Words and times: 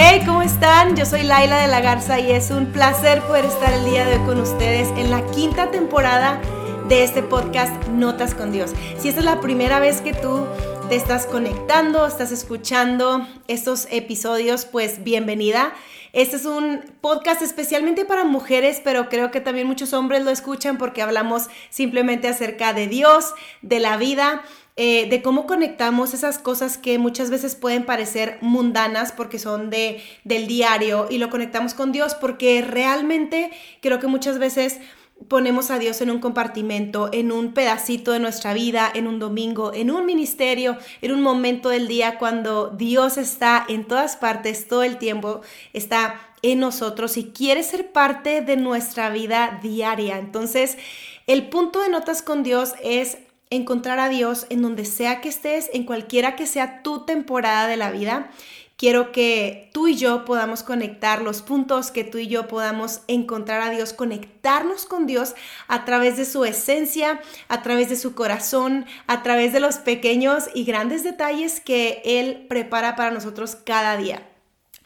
Hey, 0.00 0.22
¿cómo 0.24 0.42
están? 0.42 0.94
Yo 0.94 1.04
soy 1.04 1.24
Laila 1.24 1.60
de 1.60 1.66
la 1.66 1.80
Garza 1.80 2.20
y 2.20 2.30
es 2.30 2.52
un 2.52 2.66
placer 2.66 3.20
poder 3.22 3.44
estar 3.44 3.72
el 3.72 3.84
día 3.84 4.06
de 4.06 4.16
hoy 4.16 4.26
con 4.26 4.38
ustedes 4.38 4.86
en 4.96 5.10
la 5.10 5.26
quinta 5.32 5.72
temporada 5.72 6.40
de 6.88 7.02
este 7.02 7.20
podcast 7.20 7.88
Notas 7.88 8.32
con 8.32 8.52
Dios. 8.52 8.70
Si 9.00 9.08
esta 9.08 9.18
es 9.18 9.24
la 9.24 9.40
primera 9.40 9.80
vez 9.80 10.00
que 10.00 10.14
tú 10.14 10.46
te 10.88 10.94
estás 10.94 11.26
conectando, 11.26 12.06
estás 12.06 12.30
escuchando 12.30 13.26
estos 13.48 13.88
episodios, 13.90 14.66
pues 14.66 15.02
bienvenida. 15.02 15.74
Este 16.12 16.36
es 16.36 16.44
un 16.44 16.80
podcast 17.00 17.42
especialmente 17.42 18.04
para 18.04 18.22
mujeres, 18.22 18.80
pero 18.84 19.08
creo 19.08 19.32
que 19.32 19.40
también 19.40 19.66
muchos 19.66 19.92
hombres 19.94 20.24
lo 20.24 20.30
escuchan 20.30 20.78
porque 20.78 21.02
hablamos 21.02 21.48
simplemente 21.70 22.28
acerca 22.28 22.72
de 22.72 22.86
Dios, 22.86 23.34
de 23.62 23.80
la 23.80 23.96
vida, 23.96 24.42
eh, 24.80 25.08
de 25.10 25.22
cómo 25.22 25.48
conectamos 25.48 26.14
esas 26.14 26.38
cosas 26.38 26.78
que 26.78 27.00
muchas 27.00 27.30
veces 27.30 27.56
pueden 27.56 27.84
parecer 27.84 28.38
mundanas 28.40 29.10
porque 29.10 29.40
son 29.40 29.70
de, 29.70 30.00
del 30.22 30.46
diario 30.46 31.08
y 31.10 31.18
lo 31.18 31.30
conectamos 31.30 31.74
con 31.74 31.90
Dios 31.90 32.14
porque 32.14 32.62
realmente 32.62 33.50
creo 33.80 33.98
que 33.98 34.06
muchas 34.06 34.38
veces 34.38 34.78
ponemos 35.26 35.72
a 35.72 35.80
Dios 35.80 36.00
en 36.00 36.12
un 36.12 36.20
compartimento, 36.20 37.10
en 37.12 37.32
un 37.32 37.54
pedacito 37.54 38.12
de 38.12 38.20
nuestra 38.20 38.54
vida, 38.54 38.88
en 38.94 39.08
un 39.08 39.18
domingo, 39.18 39.72
en 39.74 39.90
un 39.90 40.06
ministerio, 40.06 40.78
en 41.02 41.10
un 41.10 41.22
momento 41.22 41.70
del 41.70 41.88
día 41.88 42.16
cuando 42.16 42.68
Dios 42.68 43.18
está 43.18 43.66
en 43.68 43.84
todas 43.84 44.16
partes, 44.16 44.68
todo 44.68 44.84
el 44.84 44.98
tiempo, 44.98 45.40
está 45.72 46.20
en 46.42 46.60
nosotros 46.60 47.16
y 47.16 47.32
quiere 47.32 47.64
ser 47.64 47.90
parte 47.90 48.42
de 48.42 48.56
nuestra 48.56 49.10
vida 49.10 49.58
diaria. 49.60 50.18
Entonces, 50.18 50.78
el 51.26 51.48
punto 51.48 51.82
de 51.82 51.88
notas 51.88 52.22
con 52.22 52.44
Dios 52.44 52.74
es 52.80 53.18
encontrar 53.50 53.98
a 54.00 54.08
Dios 54.08 54.46
en 54.50 54.62
donde 54.62 54.84
sea 54.84 55.20
que 55.20 55.28
estés, 55.28 55.70
en 55.72 55.84
cualquiera 55.84 56.36
que 56.36 56.46
sea 56.46 56.82
tu 56.82 57.04
temporada 57.04 57.66
de 57.66 57.76
la 57.76 57.90
vida 57.90 58.30
Quiero 58.78 59.10
que 59.10 59.70
tú 59.74 59.88
y 59.88 59.96
yo 59.96 60.24
podamos 60.24 60.62
conectar 60.62 61.20
los 61.20 61.42
puntos, 61.42 61.90
que 61.90 62.04
tú 62.04 62.18
y 62.18 62.28
yo 62.28 62.46
podamos 62.46 63.00
encontrar 63.08 63.60
a 63.60 63.70
Dios, 63.70 63.92
conectarnos 63.92 64.86
con 64.86 65.04
Dios 65.04 65.34
a 65.66 65.84
través 65.84 66.16
de 66.16 66.24
su 66.24 66.44
esencia, 66.44 67.20
a 67.48 67.62
través 67.64 67.88
de 67.88 67.96
su 67.96 68.14
corazón, 68.14 68.86
a 69.08 69.24
través 69.24 69.52
de 69.52 69.58
los 69.58 69.78
pequeños 69.78 70.44
y 70.54 70.62
grandes 70.62 71.02
detalles 71.02 71.60
que 71.60 72.02
Él 72.04 72.46
prepara 72.48 72.94
para 72.94 73.10
nosotros 73.10 73.56
cada 73.56 73.96
día. 73.96 74.27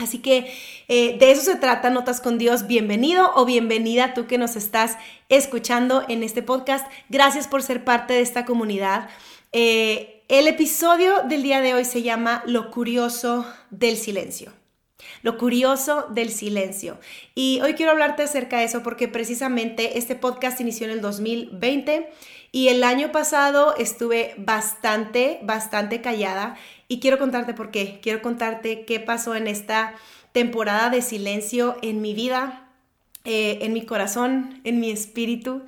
Así 0.02 0.18
que 0.18 0.52
eh, 0.88 1.16
de 1.18 1.30
eso 1.30 1.42
se 1.42 1.56
trata 1.56 1.90
Notas 1.90 2.20
con 2.20 2.36
Dios. 2.36 2.66
Bienvenido 2.66 3.30
o 3.34 3.44
bienvenida 3.44 4.14
tú 4.14 4.26
que 4.26 4.36
nos 4.36 4.56
estás 4.56 4.98
escuchando 5.28 6.04
en 6.08 6.22
este 6.22 6.42
podcast. 6.42 6.86
Gracias 7.08 7.46
por 7.46 7.62
ser 7.62 7.84
parte 7.84 8.14
de 8.14 8.20
esta 8.20 8.44
comunidad. 8.44 9.08
Eh, 9.52 10.24
el 10.28 10.48
episodio 10.48 11.22
del 11.28 11.42
día 11.42 11.60
de 11.60 11.74
hoy 11.74 11.84
se 11.84 12.02
llama 12.02 12.42
Lo 12.46 12.70
curioso 12.70 13.46
del 13.70 13.96
silencio. 13.96 14.52
Lo 15.22 15.38
curioso 15.38 16.06
del 16.10 16.30
silencio. 16.30 16.98
Y 17.34 17.60
hoy 17.60 17.74
quiero 17.74 17.92
hablarte 17.92 18.22
acerca 18.22 18.58
de 18.58 18.64
eso 18.64 18.82
porque 18.82 19.08
precisamente 19.08 19.98
este 19.98 20.16
podcast 20.16 20.60
inició 20.60 20.86
en 20.86 20.92
el 20.92 21.00
2020 21.00 22.10
y 22.50 22.68
el 22.68 22.84
año 22.84 23.12
pasado 23.12 23.74
estuve 23.76 24.34
bastante, 24.36 25.40
bastante 25.42 26.02
callada 26.02 26.56
y 26.92 27.00
quiero 27.00 27.18
contarte 27.18 27.54
por 27.54 27.70
qué. 27.70 28.00
Quiero 28.02 28.20
contarte 28.20 28.84
qué 28.84 29.00
pasó 29.00 29.34
en 29.34 29.46
esta 29.46 29.94
temporada 30.32 30.90
de 30.90 31.00
silencio 31.00 31.76
en 31.80 32.02
mi 32.02 32.12
vida, 32.12 32.68
eh, 33.24 33.60
en 33.62 33.72
mi 33.72 33.86
corazón, 33.86 34.60
en 34.64 34.78
mi 34.78 34.90
espíritu. 34.90 35.62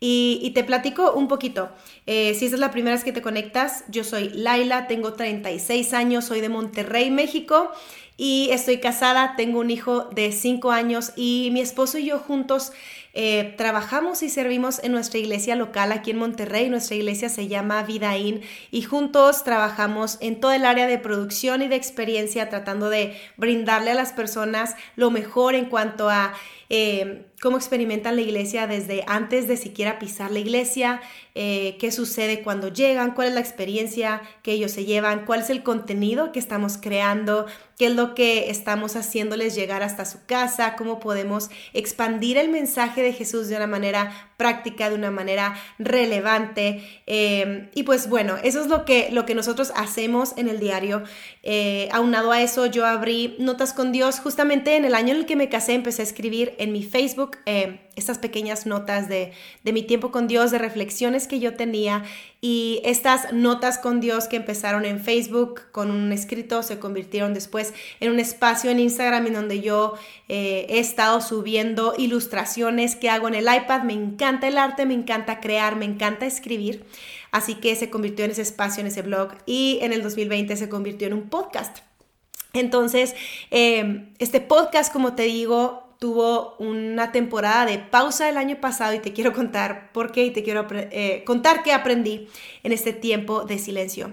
Y, 0.00 0.50
te 0.52 0.64
platico 0.64 1.12
un 1.12 1.28
poquito. 1.28 1.70
Eh, 2.06 2.34
si 2.34 2.46
esa 2.46 2.56
es 2.56 2.60
la 2.60 2.72
primera 2.72 2.96
vez 2.96 3.04
que 3.04 3.12
te 3.12 3.22
conectas, 3.22 3.84
yo 3.88 4.02
soy 4.02 4.30
Laila, 4.30 4.88
tengo 4.88 5.12
36 5.12 5.94
años, 5.94 6.24
soy 6.24 6.40
de 6.40 6.48
Monterrey, 6.48 7.10
México 7.10 7.70
y 8.16 8.48
estoy 8.50 8.80
casada, 8.80 9.34
tengo 9.36 9.60
un 9.60 9.70
hijo 9.70 10.04
de 10.10 10.32
5 10.32 10.72
años 10.72 11.12
y 11.16 11.50
mi 11.52 11.60
esposo 11.60 11.98
y 11.98 12.06
yo 12.06 12.18
juntos 12.18 12.72
eh, 13.16 13.54
trabajamos 13.56 14.24
y 14.24 14.28
servimos 14.28 14.82
en 14.82 14.90
nuestra 14.90 15.20
iglesia 15.20 15.54
local 15.54 15.92
aquí 15.92 16.10
en 16.10 16.18
Monterrey. 16.18 16.68
Nuestra 16.68 16.96
iglesia 16.96 17.28
se 17.28 17.46
llama 17.46 17.82
Vidaín 17.84 18.42
y 18.72 18.82
juntos 18.82 19.44
trabajamos 19.44 20.18
en 20.20 20.40
todo 20.40 20.50
el 20.52 20.64
área 20.64 20.88
de 20.88 20.98
producción 20.98 21.62
y 21.62 21.68
de 21.68 21.76
experiencia 21.76 22.48
tratando 22.50 22.90
de 22.90 23.16
brindarle 23.36 23.92
a 23.92 23.94
las 23.94 24.12
personas 24.12 24.74
lo 24.96 25.12
mejor 25.12 25.54
en 25.54 25.66
cuanto 25.66 26.10
a 26.10 26.34
eh, 26.70 27.26
cómo 27.40 27.56
experimentan 27.56 28.16
la 28.16 28.22
iglesia 28.22 28.66
desde 28.66 29.04
antes 29.06 29.46
de 29.46 29.56
siquiera 29.56 30.00
pisar 30.00 30.32
la 30.32 30.40
iglesia, 30.40 31.00
eh, 31.36 31.76
qué 31.78 31.92
sucede 31.92 32.42
cuando 32.42 32.68
llegan, 32.68 33.12
cuál 33.12 33.28
es 33.28 33.34
la 33.34 33.40
experiencia 33.40 34.22
que 34.42 34.50
ellos 34.52 34.72
se 34.72 34.84
llevan, 34.84 35.24
cuál 35.24 35.40
es 35.40 35.50
el 35.50 35.62
contenido 35.62 36.32
que 36.32 36.40
estamos 36.40 36.78
creando, 36.78 37.46
qué 37.78 37.86
es 37.86 37.94
lo 37.94 38.14
que 38.14 38.50
estamos 38.50 38.96
haciéndoles 38.96 39.54
llegar 39.54 39.84
hasta 39.84 40.04
su 40.04 40.24
casa, 40.26 40.74
cómo 40.74 40.98
podemos 40.98 41.48
expandir 41.74 42.38
el 42.38 42.48
mensaje 42.48 43.02
de 43.04 43.12
Jesús 43.12 43.48
de 43.48 43.56
una 43.56 43.66
manera 43.66 44.33
práctica, 44.36 44.88
de 44.88 44.96
una 44.96 45.10
manera 45.10 45.54
relevante. 45.78 46.82
Eh, 47.06 47.70
y 47.74 47.84
pues 47.84 48.08
bueno, 48.08 48.36
eso 48.42 48.60
es 48.60 48.66
lo 48.66 48.84
que, 48.84 49.08
lo 49.12 49.26
que 49.26 49.34
nosotros 49.34 49.72
hacemos 49.76 50.34
en 50.36 50.48
el 50.48 50.58
diario. 50.58 51.02
Eh, 51.42 51.88
aunado 51.92 52.32
a 52.32 52.42
eso, 52.42 52.66
yo 52.66 52.86
abrí 52.86 53.36
Notas 53.38 53.72
con 53.72 53.92
Dios. 53.92 54.20
Justamente 54.20 54.76
en 54.76 54.84
el 54.84 54.94
año 54.94 55.12
en 55.14 55.20
el 55.20 55.26
que 55.26 55.36
me 55.36 55.48
casé, 55.48 55.74
empecé 55.74 56.02
a 56.02 56.04
escribir 56.04 56.54
en 56.58 56.72
mi 56.72 56.82
Facebook 56.82 57.38
eh, 57.46 57.80
estas 57.96 58.18
pequeñas 58.18 58.66
notas 58.66 59.08
de, 59.08 59.32
de 59.62 59.72
mi 59.72 59.82
tiempo 59.82 60.10
con 60.10 60.26
Dios, 60.26 60.50
de 60.50 60.58
reflexiones 60.58 61.28
que 61.28 61.38
yo 61.38 61.54
tenía. 61.54 62.02
Y 62.40 62.82
estas 62.84 63.32
notas 63.32 63.78
con 63.78 64.00
Dios 64.00 64.28
que 64.28 64.36
empezaron 64.36 64.84
en 64.84 65.00
Facebook 65.00 65.62
con 65.72 65.90
un 65.90 66.12
escrito 66.12 66.62
se 66.62 66.78
convirtieron 66.78 67.32
después 67.32 67.72
en 68.00 68.10
un 68.10 68.20
espacio 68.20 68.70
en 68.70 68.80
Instagram 68.80 69.28
en 69.28 69.32
donde 69.32 69.60
yo 69.62 69.94
he 70.28 70.78
estado 70.78 71.22
subiendo 71.22 71.94
ilustraciones 71.96 72.96
que 72.96 73.08
hago 73.08 73.28
en 73.28 73.34
el 73.34 73.44
iPad. 73.44 73.84
Me 73.84 73.94
encanta 73.94 74.23
encanta 74.24 74.48
el 74.48 74.56
arte, 74.56 74.86
me 74.86 74.94
encanta 74.94 75.40
crear, 75.40 75.76
me 75.76 75.84
encanta 75.84 76.24
escribir. 76.24 76.86
Así 77.30 77.56
que 77.56 77.76
se 77.76 77.90
convirtió 77.90 78.24
en 78.24 78.30
ese 78.30 78.40
espacio, 78.40 78.80
en 78.80 78.86
ese 78.86 79.02
blog 79.02 79.32
y 79.44 79.78
en 79.82 79.92
el 79.92 80.02
2020 80.02 80.56
se 80.56 80.68
convirtió 80.70 81.06
en 81.06 81.12
un 81.12 81.28
podcast. 81.28 81.80
Entonces, 82.54 83.14
em, 83.50 84.14
este 84.18 84.40
podcast, 84.40 84.90
como 84.90 85.14
te 85.14 85.24
digo, 85.24 85.94
tuvo 85.98 86.56
una 86.58 87.12
temporada 87.12 87.66
de 87.66 87.78
pausa 87.78 88.30
el 88.30 88.38
año 88.38 88.60
pasado 88.60 88.94
y 88.94 89.00
te 89.00 89.12
quiero 89.12 89.34
contar 89.34 89.92
por 89.92 90.10
qué 90.10 90.24
y 90.24 90.30
te 90.30 90.42
quiero 90.42 90.66
eh, 90.70 91.22
contar 91.26 91.62
qué 91.62 91.72
aprendí 91.72 92.28
en 92.62 92.72
este 92.72 92.94
tiempo 92.94 93.44
de 93.44 93.58
silencio. 93.58 94.10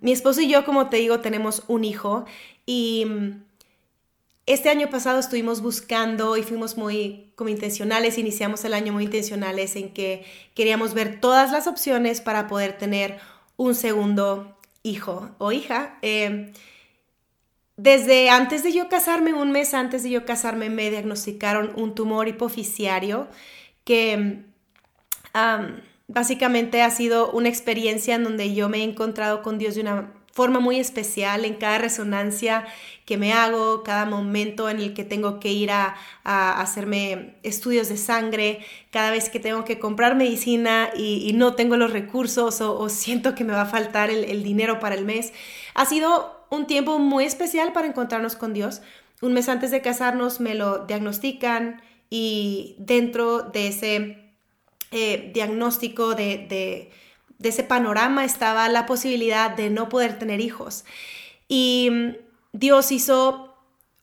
mi 0.00 0.12
esposo 0.12 0.40
y 0.40 0.48
yo, 0.48 0.64
como 0.64 0.88
te 0.88 0.98
digo, 0.98 1.20
tenemos 1.20 1.64
un 1.68 1.84
hijo 1.84 2.24
y 2.66 3.06
este 4.46 4.70
año 4.70 4.90
pasado 4.90 5.20
estuvimos 5.20 5.60
buscando 5.62 6.36
y 6.36 6.42
fuimos 6.42 6.76
muy 6.76 7.32
como 7.36 7.50
intencionales, 7.50 8.18
iniciamos 8.18 8.64
el 8.64 8.74
año 8.74 8.92
muy 8.92 9.04
intencionales 9.04 9.76
en 9.76 9.92
que 9.92 10.24
queríamos 10.54 10.94
ver 10.94 11.20
todas 11.20 11.52
las 11.52 11.66
opciones 11.66 12.20
para 12.20 12.48
poder 12.48 12.76
tener 12.76 13.18
un 13.56 13.74
segundo 13.74 14.58
hijo 14.82 15.30
o 15.38 15.52
hija. 15.52 15.98
Eh, 16.02 16.52
desde 17.76 18.30
antes 18.30 18.62
de 18.62 18.72
yo 18.72 18.88
casarme, 18.88 19.32
un 19.32 19.52
mes 19.52 19.74
antes 19.74 20.02
de 20.02 20.10
yo 20.10 20.24
casarme, 20.24 20.70
me 20.70 20.90
diagnosticaron 20.90 21.72
un 21.76 21.94
tumor 21.94 22.28
hipoficiario 22.28 23.28
que 23.84 24.44
básicamente 26.08 26.82
ha 26.82 26.90
sido 26.90 27.30
una 27.32 27.48
experiencia 27.48 28.14
en 28.14 28.24
donde 28.24 28.54
yo 28.54 28.68
me 28.68 28.78
he 28.78 28.82
encontrado 28.82 29.42
con 29.42 29.58
Dios 29.58 29.74
de 29.74 29.80
una 29.80 30.12
forma 30.32 30.60
muy 30.60 30.80
especial 30.80 31.44
en 31.44 31.54
cada 31.54 31.78
resonancia 31.78 32.64
que 33.04 33.18
me 33.18 33.32
hago, 33.32 33.82
cada 33.82 34.06
momento 34.06 34.70
en 34.70 34.78
el 34.78 34.94
que 34.94 35.04
tengo 35.04 35.38
que 35.38 35.52
ir 35.52 35.70
a, 35.70 35.94
hacerme 36.24 37.34
estudios 37.42 37.88
de 37.88 37.98
sangre, 37.98 38.64
cada 38.90 39.10
vez 39.10 39.28
que 39.28 39.40
tengo 39.40 39.64
que 39.64 39.78
comprar 39.78 40.16
medicina 40.16 40.90
y, 40.96 41.32
no 41.34 41.54
tengo 41.54 41.76
los 41.76 41.92
recursos 41.92 42.60
o, 42.60 42.88
siento 42.88 43.34
que 43.34 43.44
me 43.44 43.52
va 43.52 43.62
a 43.62 43.66
faltar 43.66 44.10
el, 44.10 44.42
dinero 44.42 44.80
para 44.80 44.94
el 44.94 45.04
mes. 45.04 45.32
Ha 45.74 45.84
sido 45.84 46.46
un 46.50 46.66
tiempo 46.66 46.98
muy 46.98 47.24
especial 47.24 47.72
para 47.72 47.86
encontrarnos 47.86 48.36
con 48.36 48.54
Dios. 48.54 48.80
Un 49.20 49.34
mes 49.34 49.48
antes 49.48 49.70
de 49.70 49.82
casarnos 49.82 50.40
me 50.40 50.54
lo 50.54 50.86
diagnostican 50.86 51.82
y 52.08 52.74
dentro 52.78 53.42
de 53.42 53.68
ese 53.68 54.18
eh, 54.90 55.30
diagnóstico 55.34 56.14
de 56.14 56.90
ese 57.48 57.64
panorama 57.64 58.24
estaba 58.24 58.68
la 58.68 58.86
posibilidad 58.86 59.50
de 59.50 59.70
no 59.70 59.88
poder 59.88 60.18
tener 60.18 60.40
hijos. 60.40 60.84
Y 61.48 61.88
mm, 61.90 62.16
Dios 62.52 62.92
hizo 62.92 63.54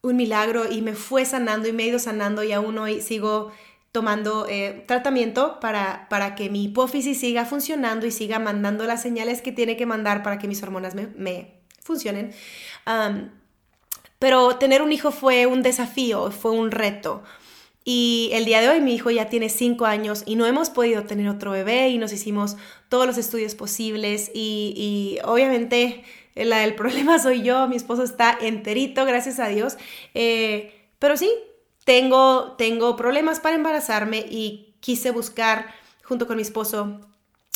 un 0.01 0.15
milagro 0.15 0.71
y 0.71 0.81
me 0.81 0.93
fue 0.93 1.25
sanando 1.25 1.67
y 1.67 1.73
me 1.73 1.83
he 1.83 1.87
ido 1.87 1.99
sanando 1.99 2.43
y 2.43 2.51
aún 2.51 2.77
hoy 2.77 3.01
sigo 3.01 3.51
tomando 3.91 4.47
eh, 4.47 4.83
tratamiento 4.87 5.59
para, 5.59 6.07
para 6.09 6.35
que 6.35 6.49
mi 6.49 6.65
hipófisis 6.65 7.19
siga 7.19 7.45
funcionando 7.45 8.05
y 8.05 8.11
siga 8.11 8.39
mandando 8.39 8.85
las 8.85 9.01
señales 9.01 9.41
que 9.41 9.51
tiene 9.51 9.77
que 9.77 9.85
mandar 9.85 10.21
para 10.21 10.37
que 10.37 10.47
mis 10.47 10.61
hormonas 10.61 10.93
me, 10.95 11.59
funcionen. 11.81 12.31
pero 14.19 14.57
tener 14.57 14.83
un 14.83 14.91
hijo 14.91 15.11
fue 15.11 15.47
un 15.47 15.63
desafío, 15.63 16.29
fue 16.29 16.51
un 16.51 16.69
reto, 16.69 17.23
y 17.85 18.29
el 18.33 18.45
día 18.45 18.61
de 18.61 18.69
hoy 18.69 18.81
mi 18.81 18.93
hijo 18.93 19.09
ya 19.09 19.29
tiene 19.29 19.49
cinco 19.49 19.85
años 19.85 20.23
y 20.25 20.35
no 20.35 20.45
hemos 20.45 20.69
podido 20.69 21.03
tener 21.03 21.27
otro 21.29 21.51
bebé 21.51 21.89
y 21.89 21.97
nos 21.97 22.11
hicimos 22.11 22.57
todos 22.89 23.07
los 23.07 23.17
estudios 23.17 23.55
posibles 23.55 24.31
y, 24.33 25.17
obviamente 25.23 26.03
la 26.35 26.59
del 26.59 26.75
problema 26.75 27.19
soy 27.19 27.41
yo, 27.41 27.67
mi 27.67 27.75
esposo 27.75 28.03
está 28.03 28.37
enterito, 28.39 29.05
gracias 29.05 29.39
a 29.39 29.47
Dios. 29.47 29.77
Eh, 30.13 30.73
pero 30.99 31.17
sí, 31.17 31.31
tengo, 31.85 32.55
tengo 32.57 32.95
problemas 32.95 33.39
para 33.39 33.55
embarazarme 33.55 34.25
y 34.29 34.75
quise 34.79 35.11
buscar 35.11 35.73
junto 36.03 36.27
con 36.27 36.35
mi 36.35 36.41
esposo 36.41 36.99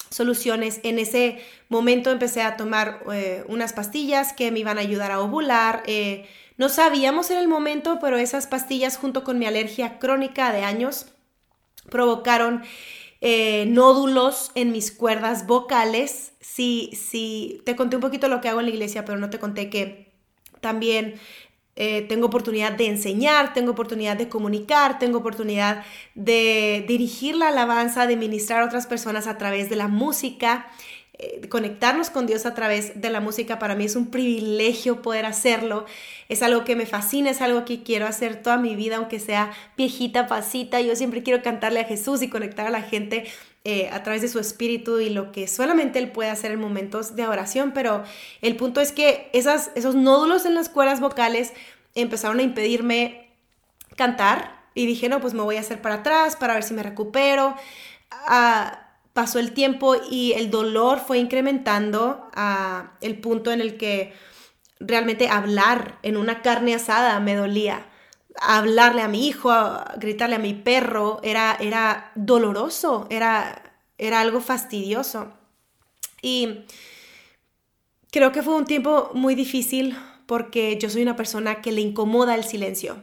soluciones. 0.10 0.80
En 0.84 1.00
ese 1.00 1.40
momento 1.70 2.12
empecé 2.12 2.42
a 2.42 2.56
tomar 2.56 3.04
eh, 3.12 3.44
unas 3.48 3.74
pastillas 3.74 4.34
que 4.34 4.52
me 4.52 4.60
iban 4.60 4.78
a 4.78 4.82
ayudar 4.82 5.12
a 5.12 5.20
ovular. 5.20 5.84
Eh, 5.86 6.28
no 6.58 6.70
sabíamos 6.70 7.32
en 7.32 7.38
el 7.38 7.48
momento, 7.48 8.00
pero 8.00 8.18
esas 8.18 8.48
pastillas 8.48 8.98
junto 8.98 9.24
con 9.24 9.40
mi 9.40 9.46
alergia 9.46 10.00
crónica 10.00 10.52
de 10.52 10.64
años 10.64 11.08
provocaron 11.90 12.64
eh, 13.22 13.66
nódulos 13.68 14.52
en 14.56 14.72
mis 14.72 14.92
cuerdas 14.92 15.48
vocales. 15.48 16.34
Sí, 16.42 16.92
sí, 16.94 17.62
te 17.66 17.76
conté 17.76 17.96
un 17.96 18.02
poquito 18.02 18.28
lo 18.28 18.42
que 18.42 18.50
hago 18.50 18.60
en 18.60 18.68
la 18.68 18.72
iglesia, 18.72 19.06
pero 19.06 19.18
no 19.18 19.30
te 19.30 19.40
conté 19.40 19.70
que 19.70 20.12
también 20.60 21.16
eh, 21.76 22.04
tengo 22.04 22.28
oportunidad 22.28 22.74
de 22.74 22.88
enseñar, 22.88 23.54
tengo 23.54 23.72
oportunidad 23.72 24.16
de 24.16 24.30
comunicar, 24.30 25.00
tengo 25.00 25.20
oportunidad 25.20 25.84
de 26.14 26.86
dirigir 26.88 27.36
la 27.36 27.48
alabanza, 27.48 28.06
de 28.06 28.16
ministrar 28.16 28.62
a 28.62 28.66
otras 28.66 28.86
personas 28.86 29.26
a 29.26 29.38
través 29.38 29.70
de 29.70 29.76
la 29.76 29.88
música. 29.88 30.68
Eh, 31.20 31.48
conectarnos 31.48 32.10
con 32.10 32.26
Dios 32.26 32.48
a 32.48 32.56
través 32.56 33.00
de 33.00 33.10
la 33.12 33.20
música 33.20 33.60
para 33.60 33.76
mí 33.76 33.86
es 33.86 33.96
un 33.96 34.10
privilegio 34.10 35.02
poder 35.02 35.26
hacerlo. 35.26 35.86
Es 36.28 36.42
algo 36.42 36.64
que 36.64 36.76
me 36.76 36.86
fascina, 36.86 37.30
es 37.30 37.42
algo 37.42 37.66
que 37.66 37.84
quiero 37.84 38.08
hacer 38.08 38.42
toda 38.42 38.58
mi 38.58 38.76
vida, 38.76 38.98
aunque 38.98 39.20
sea 39.20 39.52
viejita, 39.78 40.28
pasita. 40.28 40.82
Yo 40.82 40.96
siempre 40.96 41.22
quiero 41.22 41.44
cantarle 41.44 41.82
a 41.82 41.86
Jesús 41.86 42.22
y 42.24 42.30
conectar 42.30 42.66
a 42.66 42.72
la 42.72 42.82
gente 42.82 43.26
eh, 43.66 43.90
a 43.94 44.04
través 44.04 44.22
de 44.22 44.28
su 44.28 44.40
espíritu 44.40 45.00
y 45.00 45.10
lo 45.10 45.32
que 45.32 45.48
solamente 45.48 46.00
Él 46.00 46.12
puede 46.12 46.30
hacer 46.30 46.52
en 46.52 46.60
momentos 46.60 47.16
de 47.16 47.28
oración, 47.28 47.72
pero 47.74 48.04
el 48.42 48.58
punto 48.58 48.82
es 48.82 48.92
que 48.92 49.30
esos 49.32 49.96
nódulos 49.96 50.46
en 50.46 50.54
las 50.54 50.68
cuerdas 50.68 51.00
vocales 51.00 51.54
empezaron 51.96 52.40
a 52.40 52.44
impedirme 52.44 53.30
cantar 53.96 54.64
y 54.74 54.86
dije, 54.86 55.08
no, 55.08 55.22
pues 55.22 55.34
me 55.34 55.44
voy 55.44 55.56
a 55.56 55.62
hacer 55.62 55.82
para 55.82 55.96
atrás 55.96 56.36
para 56.36 56.56
ver 56.56 56.64
si 56.64 56.74
me 56.74 56.84
recupero. 56.84 57.56
Ah, 58.12 58.83
pasó 59.14 59.40
el 59.40 59.54
tiempo 59.54 59.96
y 60.10 60.34
el 60.34 60.50
dolor 60.50 61.00
fue 61.00 61.20
incrementando 61.20 62.30
a 62.34 62.98
el 63.02 63.20
punto 63.20 63.52
en 63.52 63.62
el 63.62 63.78
que 63.78 64.14
realmente 64.80 65.30
hablar 65.30 66.00
en 66.04 66.18
una 66.18 66.42
carne 66.42 66.76
asada 66.76 67.20
me 67.20 67.36
dolía 67.36 67.88
hablarle 68.42 69.02
a 69.02 69.08
mi 69.08 69.28
hijo, 69.28 69.52
a 69.52 69.94
gritarle 69.98 70.36
a 70.36 70.40
mi 70.40 70.54
perro, 70.54 71.20
era, 71.24 71.58
era 71.60 72.12
doloroso, 72.16 73.08
era, 73.10 73.62
era 73.98 74.22
algo 74.22 74.42
fastidioso. 74.42 75.34
Y 76.22 76.66
creo 78.12 78.32
que 78.32 78.44
fue 78.44 78.56
un 78.56 78.66
tiempo 78.66 79.12
muy 79.14 79.36
difícil 79.36 79.98
porque 80.26 80.78
yo 80.80 80.90
soy 80.90 81.04
una 81.04 81.16
persona 81.16 81.62
que 81.62 81.72
le 81.72 81.82
incomoda 81.82 82.36
el 82.36 82.44
silencio. 82.44 82.98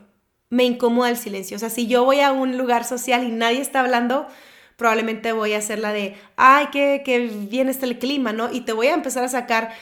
Me 0.48 0.64
incomoda 0.64 1.10
el 1.10 1.16
silencio. 1.16 1.56
O 1.56 1.60
sea, 1.60 1.70
si 1.70 1.86
yo 1.86 2.04
voy 2.04 2.20
a 2.20 2.32
un 2.32 2.58
lugar 2.58 2.84
social 2.84 3.24
y 3.24 3.30
nadie 3.30 3.60
está 3.60 3.80
hablando, 3.80 4.26
probablemente 4.80 5.32
voy 5.32 5.52
a 5.52 5.58
hacer 5.58 5.78
la 5.78 5.92
de, 5.92 6.16
ay, 6.36 6.68
qué, 6.72 7.02
qué 7.04 7.18
bien 7.18 7.68
está 7.68 7.84
el 7.84 7.98
clima, 7.98 8.32
¿no? 8.32 8.50
Y 8.50 8.62
te 8.62 8.72
voy 8.72 8.86
a 8.86 8.94
empezar 8.94 9.22
a 9.22 9.28
sacar 9.28 9.72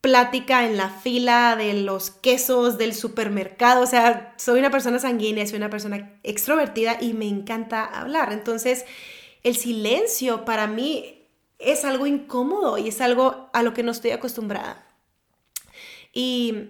plática 0.00 0.64
en 0.64 0.76
la 0.76 0.90
fila 0.90 1.56
de 1.56 1.74
los 1.74 2.12
quesos 2.12 2.78
del 2.78 2.94
supermercado. 2.94 3.82
O 3.82 3.86
sea, 3.88 4.32
soy 4.38 4.60
una 4.60 4.70
persona 4.70 5.00
sanguínea, 5.00 5.44
soy 5.44 5.56
una 5.56 5.70
persona 5.70 6.20
extrovertida 6.22 6.98
y 7.00 7.14
me 7.14 7.26
encanta 7.26 7.84
hablar. 7.84 8.32
Entonces, 8.32 8.84
el 9.42 9.56
silencio 9.56 10.44
para 10.44 10.68
mí 10.68 11.26
es 11.58 11.84
algo 11.84 12.06
incómodo 12.06 12.78
y 12.78 12.88
es 12.88 13.00
algo 13.00 13.50
a 13.52 13.64
lo 13.64 13.74
que 13.74 13.82
no 13.82 13.90
estoy 13.90 14.12
acostumbrada. 14.12 14.86
Y 16.12 16.68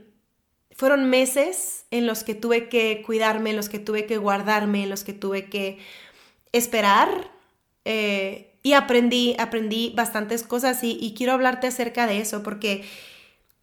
fueron 0.74 1.10
meses 1.10 1.84
en 1.90 2.06
los 2.06 2.24
que 2.24 2.34
tuve 2.34 2.70
que 2.70 3.02
cuidarme, 3.04 3.50
en 3.50 3.56
los 3.56 3.68
que 3.68 3.78
tuve 3.78 4.06
que 4.06 4.16
guardarme, 4.16 4.84
en 4.84 4.88
los 4.88 5.04
que 5.04 5.12
tuve 5.12 5.50
que 5.50 5.80
esperar. 6.52 7.30
Eh, 7.84 8.54
y 8.62 8.74
aprendí, 8.74 9.34
aprendí 9.38 9.92
bastantes 9.96 10.44
cosas 10.44 10.84
y, 10.84 10.96
y 11.00 11.14
quiero 11.14 11.32
hablarte 11.32 11.66
acerca 11.66 12.06
de 12.06 12.18
eso 12.18 12.42
porque 12.42 12.84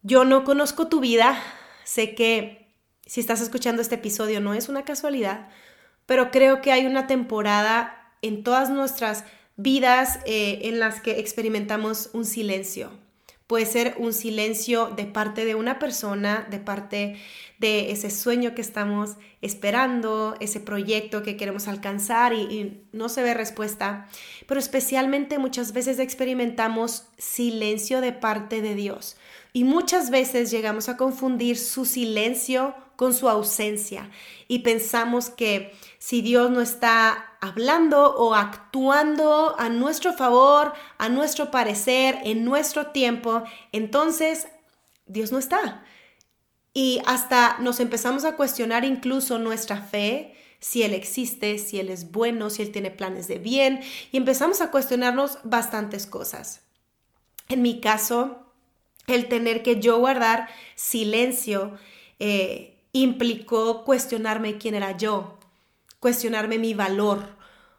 yo 0.02 0.24
no 0.24 0.44
conozco 0.44 0.88
tu 0.88 1.00
vida, 1.00 1.42
sé 1.84 2.14
que 2.14 2.74
si 3.06 3.20
estás 3.20 3.40
escuchando 3.40 3.82
este 3.82 3.96
episodio 3.96 4.40
no 4.40 4.54
es 4.54 4.68
una 4.68 4.84
casualidad, 4.84 5.48
pero 6.06 6.30
creo 6.30 6.60
que 6.60 6.72
hay 6.72 6.86
una 6.86 7.06
temporada 7.06 8.14
en 8.22 8.42
todas 8.44 8.70
nuestras 8.70 9.24
vidas 9.56 10.20
eh, 10.26 10.60
en 10.62 10.80
las 10.80 11.00
que 11.00 11.18
experimentamos 11.18 12.10
un 12.12 12.24
silencio. 12.24 12.90
Puede 13.50 13.66
ser 13.66 13.96
un 13.98 14.12
silencio 14.12 14.92
de 14.94 15.06
parte 15.06 15.44
de 15.44 15.56
una 15.56 15.80
persona, 15.80 16.46
de 16.48 16.60
parte 16.60 17.16
de 17.58 17.90
ese 17.90 18.08
sueño 18.08 18.54
que 18.54 18.60
estamos 18.60 19.16
esperando, 19.42 20.36
ese 20.38 20.60
proyecto 20.60 21.24
que 21.24 21.36
queremos 21.36 21.66
alcanzar 21.66 22.32
y, 22.32 22.42
y, 22.42 22.84
no 22.92 23.08
se 23.08 23.24
ve 23.24 23.34
respuesta. 23.34 24.06
Pero 24.46 24.60
especialmente 24.60 25.40
muchas 25.40 25.72
veces 25.72 25.98
experimentamos 25.98 27.08
silencio 27.18 28.00
de 28.00 28.12
parte 28.12 28.62
de 28.62 28.76
Dios. 28.76 29.16
Y 29.52 29.64
muchas 29.64 30.10
veces 30.10 30.50
llegamos 30.50 30.88
a 30.88 30.96
confundir 30.96 31.58
su 31.58 31.84
silencio 31.84 32.74
con 32.96 33.14
su 33.14 33.28
ausencia 33.28 34.10
y 34.46 34.58
pensamos 34.58 35.30
que 35.30 35.72
si 35.98 36.20
Dios 36.20 36.50
no 36.50 36.60
está 36.60 37.36
hablando 37.40 38.14
o 38.14 38.34
actuando 38.34 39.58
a 39.58 39.70
nuestro 39.70 40.12
favor, 40.12 40.74
a 40.98 41.08
nuestro 41.08 41.50
parecer, 41.50 42.18
en 42.24 42.44
nuestro 42.44 42.88
tiempo, 42.88 43.42
entonces 43.72 44.48
Dios 45.06 45.32
no 45.32 45.38
está. 45.38 45.82
Y 46.74 47.00
hasta 47.06 47.58
nos 47.58 47.80
empezamos 47.80 48.24
a 48.24 48.36
cuestionar 48.36 48.84
incluso 48.84 49.38
nuestra 49.38 49.78
fe, 49.78 50.36
si 50.60 50.82
Él 50.82 50.92
existe, 50.92 51.58
si 51.58 51.80
Él 51.80 51.88
es 51.88 52.12
bueno, 52.12 52.50
si 52.50 52.62
Él 52.62 52.70
tiene 52.70 52.90
planes 52.90 53.26
de 53.26 53.38
bien, 53.38 53.80
y 54.12 54.18
empezamos 54.18 54.60
a 54.60 54.70
cuestionarnos 54.70 55.38
bastantes 55.42 56.06
cosas. 56.06 56.60
En 57.48 57.62
mi 57.62 57.80
caso, 57.80 58.49
el 59.10 59.28
tener 59.28 59.62
que 59.62 59.80
yo 59.80 59.98
guardar 59.98 60.48
silencio 60.74 61.72
eh, 62.18 62.78
implicó 62.92 63.84
cuestionarme 63.84 64.58
quién 64.58 64.74
era 64.74 64.96
yo, 64.96 65.38
cuestionarme 66.00 66.58
mi 66.58 66.74
valor, 66.74 67.36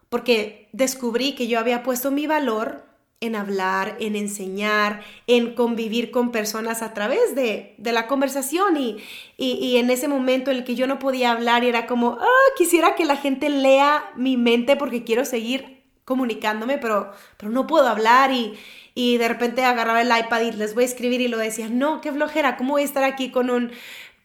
porque 0.08 0.68
descubrí 0.72 1.34
que 1.34 1.48
yo 1.48 1.58
había 1.58 1.82
puesto 1.82 2.10
mi 2.10 2.26
valor 2.26 2.84
en 3.20 3.36
hablar, 3.36 3.96
en 4.00 4.16
enseñar, 4.16 5.02
en 5.28 5.54
convivir 5.54 6.10
con 6.10 6.32
personas 6.32 6.82
a 6.82 6.92
través 6.92 7.36
de, 7.36 7.76
la 7.78 8.08
conversación 8.08 8.76
y, 8.76 8.96
y, 9.36 9.76
en 9.76 9.90
ese 9.90 10.08
momento 10.08 10.50
en 10.50 10.56
el 10.56 10.64
que 10.64 10.74
yo 10.74 10.88
no 10.88 10.98
podía 10.98 11.30
hablar 11.30 11.62
y 11.62 11.68
era 11.68 11.86
como, 11.86 12.18
ah, 12.20 12.50
quisiera 12.56 12.96
que 12.96 13.04
la 13.04 13.16
gente 13.16 13.48
lea 13.48 14.10
mi 14.16 14.36
mente 14.36 14.74
porque 14.74 15.04
quiero 15.04 15.24
seguir 15.24 15.84
comunicándome, 16.04 16.78
pero, 16.78 17.12
pero 17.36 17.52
no 17.52 17.68
puedo 17.68 17.86
hablar 17.86 18.32
y, 18.32 18.54
y 18.94 19.16
de 19.18 19.28
repente 19.28 19.64
agarraba 19.64 20.02
el 20.02 20.08
iPad 20.08 20.40
y 20.42 20.52
les 20.52 20.74
voy 20.74 20.84
a 20.84 20.86
escribir 20.86 21.20
y 21.20 21.28
lo 21.28 21.38
decía, 21.38 21.68
no, 21.68 22.00
qué 22.00 22.12
flojera, 22.12 22.56
¿cómo 22.56 22.72
voy 22.72 22.82
a 22.82 22.86
estar 22.86 23.04
aquí 23.04 23.30
con 23.30 23.50
un, 23.50 23.72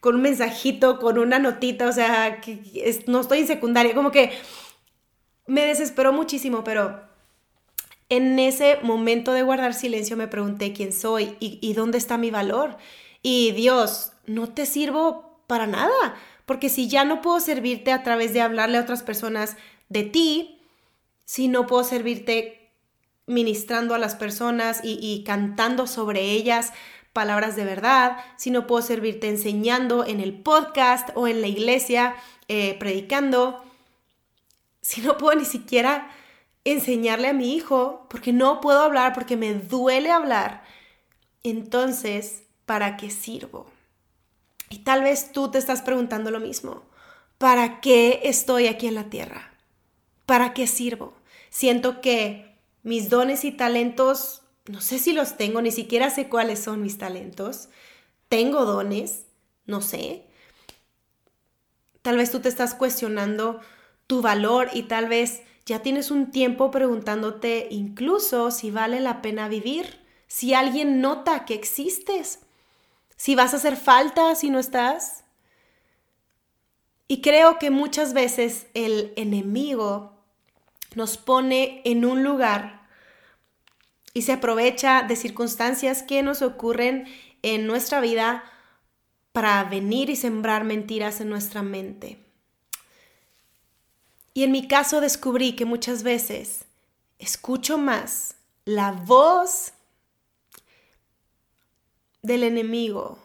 con 0.00 0.16
un 0.16 0.22
mensajito, 0.22 0.98
con 0.98 1.18
una 1.18 1.38
notita? 1.38 1.88
O 1.88 1.92
sea, 1.92 2.40
que 2.40 3.02
no 3.06 3.20
estoy 3.20 3.40
en 3.40 3.46
secundaria, 3.46 3.94
como 3.94 4.10
que 4.10 4.32
me 5.46 5.64
desesperó 5.64 6.12
muchísimo, 6.12 6.64
pero 6.64 7.00
en 8.10 8.38
ese 8.38 8.78
momento 8.82 9.32
de 9.32 9.42
guardar 9.42 9.74
silencio 9.74 10.16
me 10.16 10.28
pregunté 10.28 10.72
quién 10.72 10.92
soy 10.92 11.36
y 11.40 11.72
dónde 11.74 11.98
está 11.98 12.18
mi 12.18 12.30
valor. 12.30 12.76
Y 13.22 13.52
Dios, 13.52 14.12
no 14.26 14.48
te 14.48 14.66
sirvo 14.66 15.42
para 15.46 15.66
nada, 15.66 16.16
porque 16.46 16.68
si 16.68 16.88
ya 16.88 17.04
no 17.04 17.20
puedo 17.20 17.40
servirte 17.40 17.92
a 17.92 18.02
través 18.02 18.32
de 18.32 18.40
hablarle 18.40 18.78
a 18.78 18.82
otras 18.82 19.02
personas 19.02 19.56
de 19.88 20.04
ti, 20.04 20.60
si 21.24 21.48
no 21.48 21.66
puedo 21.66 21.84
servirte 21.84 22.57
ministrando 23.28 23.94
a 23.94 23.98
las 23.98 24.14
personas 24.14 24.80
y, 24.82 25.22
cantando 25.24 25.86
sobre 25.86 26.22
ellas 26.32 26.72
palabras 27.12 27.56
de 27.56 27.64
verdad, 27.64 28.18
si 28.36 28.50
no 28.50 28.66
puedo 28.66 28.82
servirte 28.82 29.28
enseñando 29.28 30.06
en 30.06 30.20
el 30.20 30.40
podcast 30.40 31.08
o 31.14 31.26
en 31.26 31.40
la 31.40 31.48
iglesia, 31.48 32.14
eh, 32.46 32.76
predicando, 32.78 33.64
si 34.82 35.00
no 35.00 35.18
puedo 35.18 35.36
ni 35.36 35.44
siquiera 35.44 36.10
enseñarle 36.64 37.28
a 37.28 37.32
mi 37.32 37.54
hijo, 37.56 38.06
porque 38.08 38.32
no 38.32 38.60
puedo 38.60 38.80
hablar, 38.80 39.14
porque 39.14 39.36
me 39.36 39.54
duele 39.54 40.12
hablar, 40.12 40.62
entonces, 41.42 42.44
¿para 42.66 42.96
qué 42.96 43.10
sirvo? 43.10 43.70
Y 44.70 44.80
tal 44.80 45.02
vez 45.02 45.32
tú 45.32 45.50
te 45.50 45.58
estás 45.58 45.82
preguntando 45.82 46.30
lo 46.30 46.40
mismo. 46.40 46.82
¿Para 47.38 47.80
qué 47.80 48.20
estoy 48.24 48.66
aquí 48.66 48.86
en 48.86 48.94
la 48.94 49.10
tierra? 49.10 49.54
¿Para 50.26 50.52
qué 50.52 50.66
sirvo? 50.66 51.14
Siento 51.50 52.00
que 52.00 52.47
mis 52.88 53.10
dones 53.10 53.44
y 53.44 53.52
talentos, 53.52 54.40
no 54.66 54.80
sé 54.80 54.98
si 54.98 55.12
los 55.12 55.36
tengo, 55.36 55.60
ni 55.60 55.70
siquiera 55.70 56.08
sé 56.08 56.30
cuáles 56.30 56.58
son 56.58 56.82
mis 56.82 56.96
talentos. 56.96 57.68
Tengo 58.30 58.64
dones, 58.64 59.26
no 59.66 59.82
sé. 59.82 60.24
Tal 62.00 62.16
vez 62.16 62.30
tú 62.30 62.40
te 62.40 62.48
estás 62.48 62.74
cuestionando 62.74 63.60
tu 64.06 64.22
valor 64.22 64.70
y 64.72 64.84
tal 64.84 65.06
vez 65.06 65.42
ya 65.66 65.82
tienes 65.82 66.10
un 66.10 66.30
tiempo 66.30 66.70
preguntándote 66.70 67.68
incluso 67.70 68.50
si 68.50 68.70
vale 68.70 69.00
la 69.00 69.20
pena 69.20 69.48
vivir, 69.48 70.00
si 70.26 70.54
alguien 70.54 71.02
nota 71.02 71.44
que 71.44 71.54
existes. 71.54 72.40
si 73.16 73.34
vas 73.34 73.52
a 73.52 73.56
hacer 73.56 73.76
falta 73.76 74.34
si 74.34 74.48
no 74.48 74.58
estás. 74.60 75.24
Y 77.06 77.20
creo 77.20 77.58
que 77.58 77.70
muchas 77.70 78.14
veces 78.14 78.66
el 78.72 79.12
enemigo 79.16 80.12
nos 80.94 81.18
pone 81.18 81.82
en 81.84 82.04
un 82.04 82.22
lugar 82.22 82.77
y 84.18 84.22
se 84.22 84.32
aprovecha 84.32 85.04
de 85.04 85.14
circunstancias 85.14 86.02
que 86.02 86.24
nos 86.24 86.42
ocurren 86.42 87.06
en 87.42 87.68
nuestra 87.68 88.00
vida 88.00 88.42
para 89.30 89.62
venir 89.62 90.10
y 90.10 90.16
sembrar 90.16 90.64
mentiras 90.64 91.20
en 91.20 91.28
nuestra 91.28 91.62
mente. 91.62 92.18
Y 94.34 94.42
en 94.42 94.50
mi 94.50 94.66
caso 94.66 95.00
descubrí 95.00 95.54
que 95.54 95.66
muchas 95.66 96.02
veces 96.02 96.64
escucho 97.20 97.78
más 97.78 98.34
la 98.64 98.90
voz 98.90 99.72
del 102.22 102.42
enemigo 102.42 103.20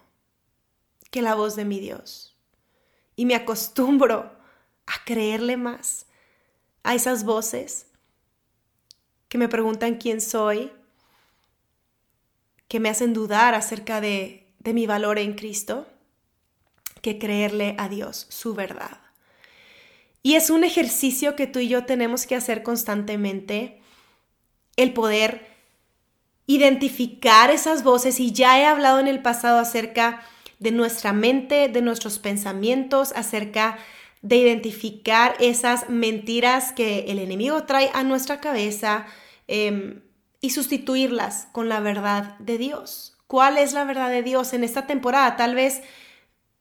que 1.09 1.23
la 1.23 1.33
voz 1.33 1.55
de 1.55 1.65
mi 1.65 1.79
Dios. 1.79 2.37
Y 3.15 3.25
me 3.25 3.33
acostumbro 3.33 4.31
a 4.85 5.03
creerle 5.05 5.57
más 5.57 6.05
a 6.83 6.93
esas 6.93 7.23
voces 7.23 7.87
que 9.27 9.39
me 9.39 9.49
preguntan 9.49 9.95
quién 9.95 10.21
soy, 10.21 10.71
que 12.73 12.79
me 12.79 12.89
hacen 12.89 13.13
dudar 13.13 13.53
acerca 13.53 14.01
de, 14.01 14.47
de 14.57 14.73
mi 14.73 14.87
valor 14.87 15.19
en 15.19 15.35
Cristo, 15.35 15.85
que 17.03 17.19
creerle 17.19 17.75
a 17.77 17.87
Dios 17.87 18.25
su 18.29 18.55
verdad. 18.55 18.97
Y 20.23 20.33
es 20.33 20.49
un 20.49 20.63
ejercicio 20.63 21.35
que 21.35 21.45
tú 21.45 21.59
y 21.59 21.67
yo 21.67 21.85
tenemos 21.85 22.25
que 22.25 22.35
hacer 22.35 22.63
constantemente, 22.63 23.79
el 24.75 24.91
poder 24.91 25.45
identificar 26.47 27.51
esas 27.51 27.83
voces 27.83 28.19
y 28.19 28.31
ya 28.31 28.59
he 28.59 28.65
hablado 28.65 28.99
en 28.99 29.07
el 29.07 29.21
pasado 29.21 29.59
acerca 29.59 30.23
de 30.57 30.71
nuestra 30.71 31.13
mente, 31.13 31.69
de 31.69 31.81
nuestros 31.83 32.17
pensamientos, 32.17 33.11
acerca 33.15 33.77
de 34.23 34.37
identificar 34.37 35.35
esas 35.39 35.89
mentiras 35.89 36.71
que 36.71 37.01
el 37.01 37.19
enemigo 37.19 37.65
trae 37.65 37.91
a 37.93 38.03
nuestra 38.03 38.39
cabeza 38.39 39.05
em, 39.47 40.01
y 40.43 40.49
sustituirlas 40.49 41.47
con 41.53 41.69
la 41.69 41.79
verdad 41.79 42.37
de 42.37 42.57
Dios. 42.57 43.15
¿Cuál 43.27 43.57
es 43.57 43.71
la 43.71 43.85
verdad 43.85 44.09
de 44.09 44.23
Dios 44.23 44.51
en 44.51 44.65
esta 44.65 44.85
temporada? 44.85 45.37
Tal 45.37 45.55
vez 45.55 45.81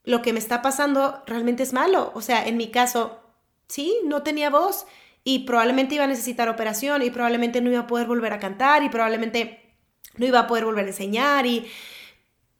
lo 0.04 0.22
que 0.22 0.32
me 0.32 0.38
está 0.38 0.62
pasando 0.62 1.20
realmente 1.26 1.64
es 1.64 1.72
malo. 1.72 2.12
O 2.14 2.20
sea, 2.20 2.46
en 2.46 2.56
mi 2.56 2.70
caso, 2.70 3.18
sí, 3.66 3.98
no 4.04 4.22
tenía 4.22 4.50
voz 4.50 4.86
y 5.24 5.40
probablemente 5.40 5.96
iba 5.96 6.04
a 6.04 6.06
necesitar 6.06 6.48
operación 6.48 7.02
y 7.02 7.10
probablemente 7.10 7.60
no 7.60 7.70
iba 7.70 7.80
a 7.80 7.86
poder 7.88 8.06
volver 8.06 8.32
a 8.32 8.38
cantar 8.38 8.84
y 8.84 8.88
probablemente 8.88 9.74
no 10.16 10.26
iba 10.26 10.38
a 10.38 10.46
poder 10.46 10.64
volver 10.64 10.84
a 10.84 10.90
enseñar 10.90 11.44
y 11.44 11.68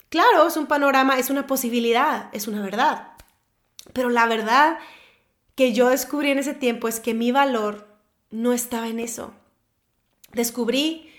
claro, 0.08 0.48
es 0.48 0.56
un 0.56 0.66
panorama, 0.66 1.20
es 1.20 1.30
una 1.30 1.46
posibilidad, 1.46 2.30
es 2.32 2.48
una 2.48 2.62
verdad. 2.62 3.12
Pero 3.92 4.10
la 4.10 4.26
verdad 4.26 4.76
que 5.54 5.72
yo 5.72 5.88
descubrí 5.88 6.32
en 6.32 6.40
ese 6.40 6.54
tiempo 6.54 6.88
es 6.88 6.98
que 6.98 7.14
mi 7.14 7.30
valor 7.30 7.86
no 8.32 8.52
estaba 8.52 8.88
en 8.88 8.98
eso. 8.98 9.34
Descubrí 10.32 11.11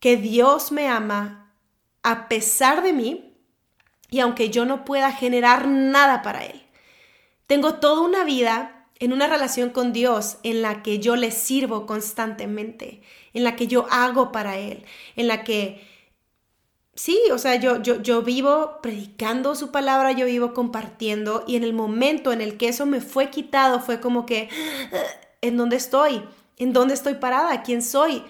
que 0.00 0.16
Dios 0.16 0.72
me 0.72 0.88
ama 0.88 1.54
a 2.02 2.28
pesar 2.28 2.82
de 2.82 2.92
mí 2.92 3.36
y 4.10 4.20
aunque 4.20 4.50
yo 4.50 4.64
no 4.64 4.84
pueda 4.84 5.12
generar 5.12 5.68
nada 5.68 6.22
para 6.22 6.44
Él. 6.44 6.62
Tengo 7.46 7.74
toda 7.74 8.00
una 8.00 8.24
vida 8.24 8.88
en 8.98 9.12
una 9.12 9.26
relación 9.26 9.70
con 9.70 9.92
Dios 9.92 10.38
en 10.42 10.62
la 10.62 10.82
que 10.82 10.98
yo 10.98 11.16
le 11.16 11.30
sirvo 11.30 11.86
constantemente, 11.86 13.02
en 13.32 13.44
la 13.44 13.56
que 13.56 13.66
yo 13.66 13.86
hago 13.90 14.32
para 14.32 14.58
Él, 14.58 14.84
en 15.16 15.28
la 15.28 15.44
que 15.44 15.86
sí, 16.94 17.18
o 17.32 17.38
sea, 17.38 17.56
yo, 17.56 17.80
yo, 17.82 18.02
yo 18.02 18.22
vivo 18.22 18.78
predicando 18.82 19.54
su 19.54 19.70
palabra, 19.70 20.12
yo 20.12 20.26
vivo 20.26 20.52
compartiendo 20.52 21.44
y 21.46 21.56
en 21.56 21.64
el 21.64 21.72
momento 21.72 22.32
en 22.32 22.40
el 22.40 22.56
que 22.56 22.68
eso 22.68 22.84
me 22.84 23.00
fue 23.00 23.30
quitado 23.30 23.80
fue 23.80 24.00
como 24.00 24.26
que, 24.26 24.48
¿en 25.40 25.56
dónde 25.56 25.76
estoy? 25.76 26.22
¿En 26.58 26.72
dónde 26.72 26.94
estoy 26.94 27.14
parada? 27.14 27.62
¿Quién 27.62 27.82
soy? 27.82 28.22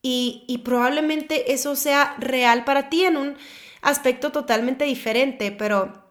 Y, 0.00 0.62
probablemente 0.64 1.52
eso 1.52 1.76
sea 1.76 2.14
real 2.18 2.64
para 2.64 2.88
ti 2.88 3.04
en 3.04 3.16
un 3.16 3.36
aspecto 3.82 4.32
totalmente 4.32 4.84
diferente, 4.84 5.50
pero 5.52 6.04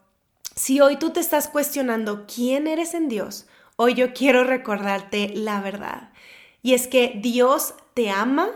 si 0.55 0.81
hoy 0.81 0.97
tú 0.97 1.11
te 1.11 1.19
estás 1.19 1.47
cuestionando 1.47 2.25
quién 2.27 2.67
eres 2.67 2.93
en 2.93 3.07
Dios, 3.07 3.47
hoy 3.75 3.93
yo 3.93 4.13
quiero 4.13 4.43
recordarte 4.43 5.29
la 5.33 5.61
verdad. 5.61 6.11
Y 6.61 6.73
es 6.73 6.87
que 6.87 7.13
Dios 7.21 7.75
te 7.93 8.09
ama, 8.09 8.49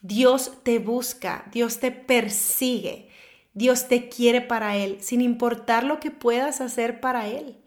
Dios 0.00 0.52
te 0.64 0.78
busca, 0.78 1.46
Dios 1.52 1.78
te 1.78 1.90
persigue, 1.90 3.08
Dios 3.52 3.88
te 3.88 4.08
quiere 4.08 4.40
para 4.40 4.76
Él, 4.76 4.98
sin 5.00 5.20
importar 5.20 5.84
lo 5.84 6.00
que 6.00 6.10
puedas 6.10 6.60
hacer 6.60 7.00
para 7.00 7.28
Él. 7.28 7.63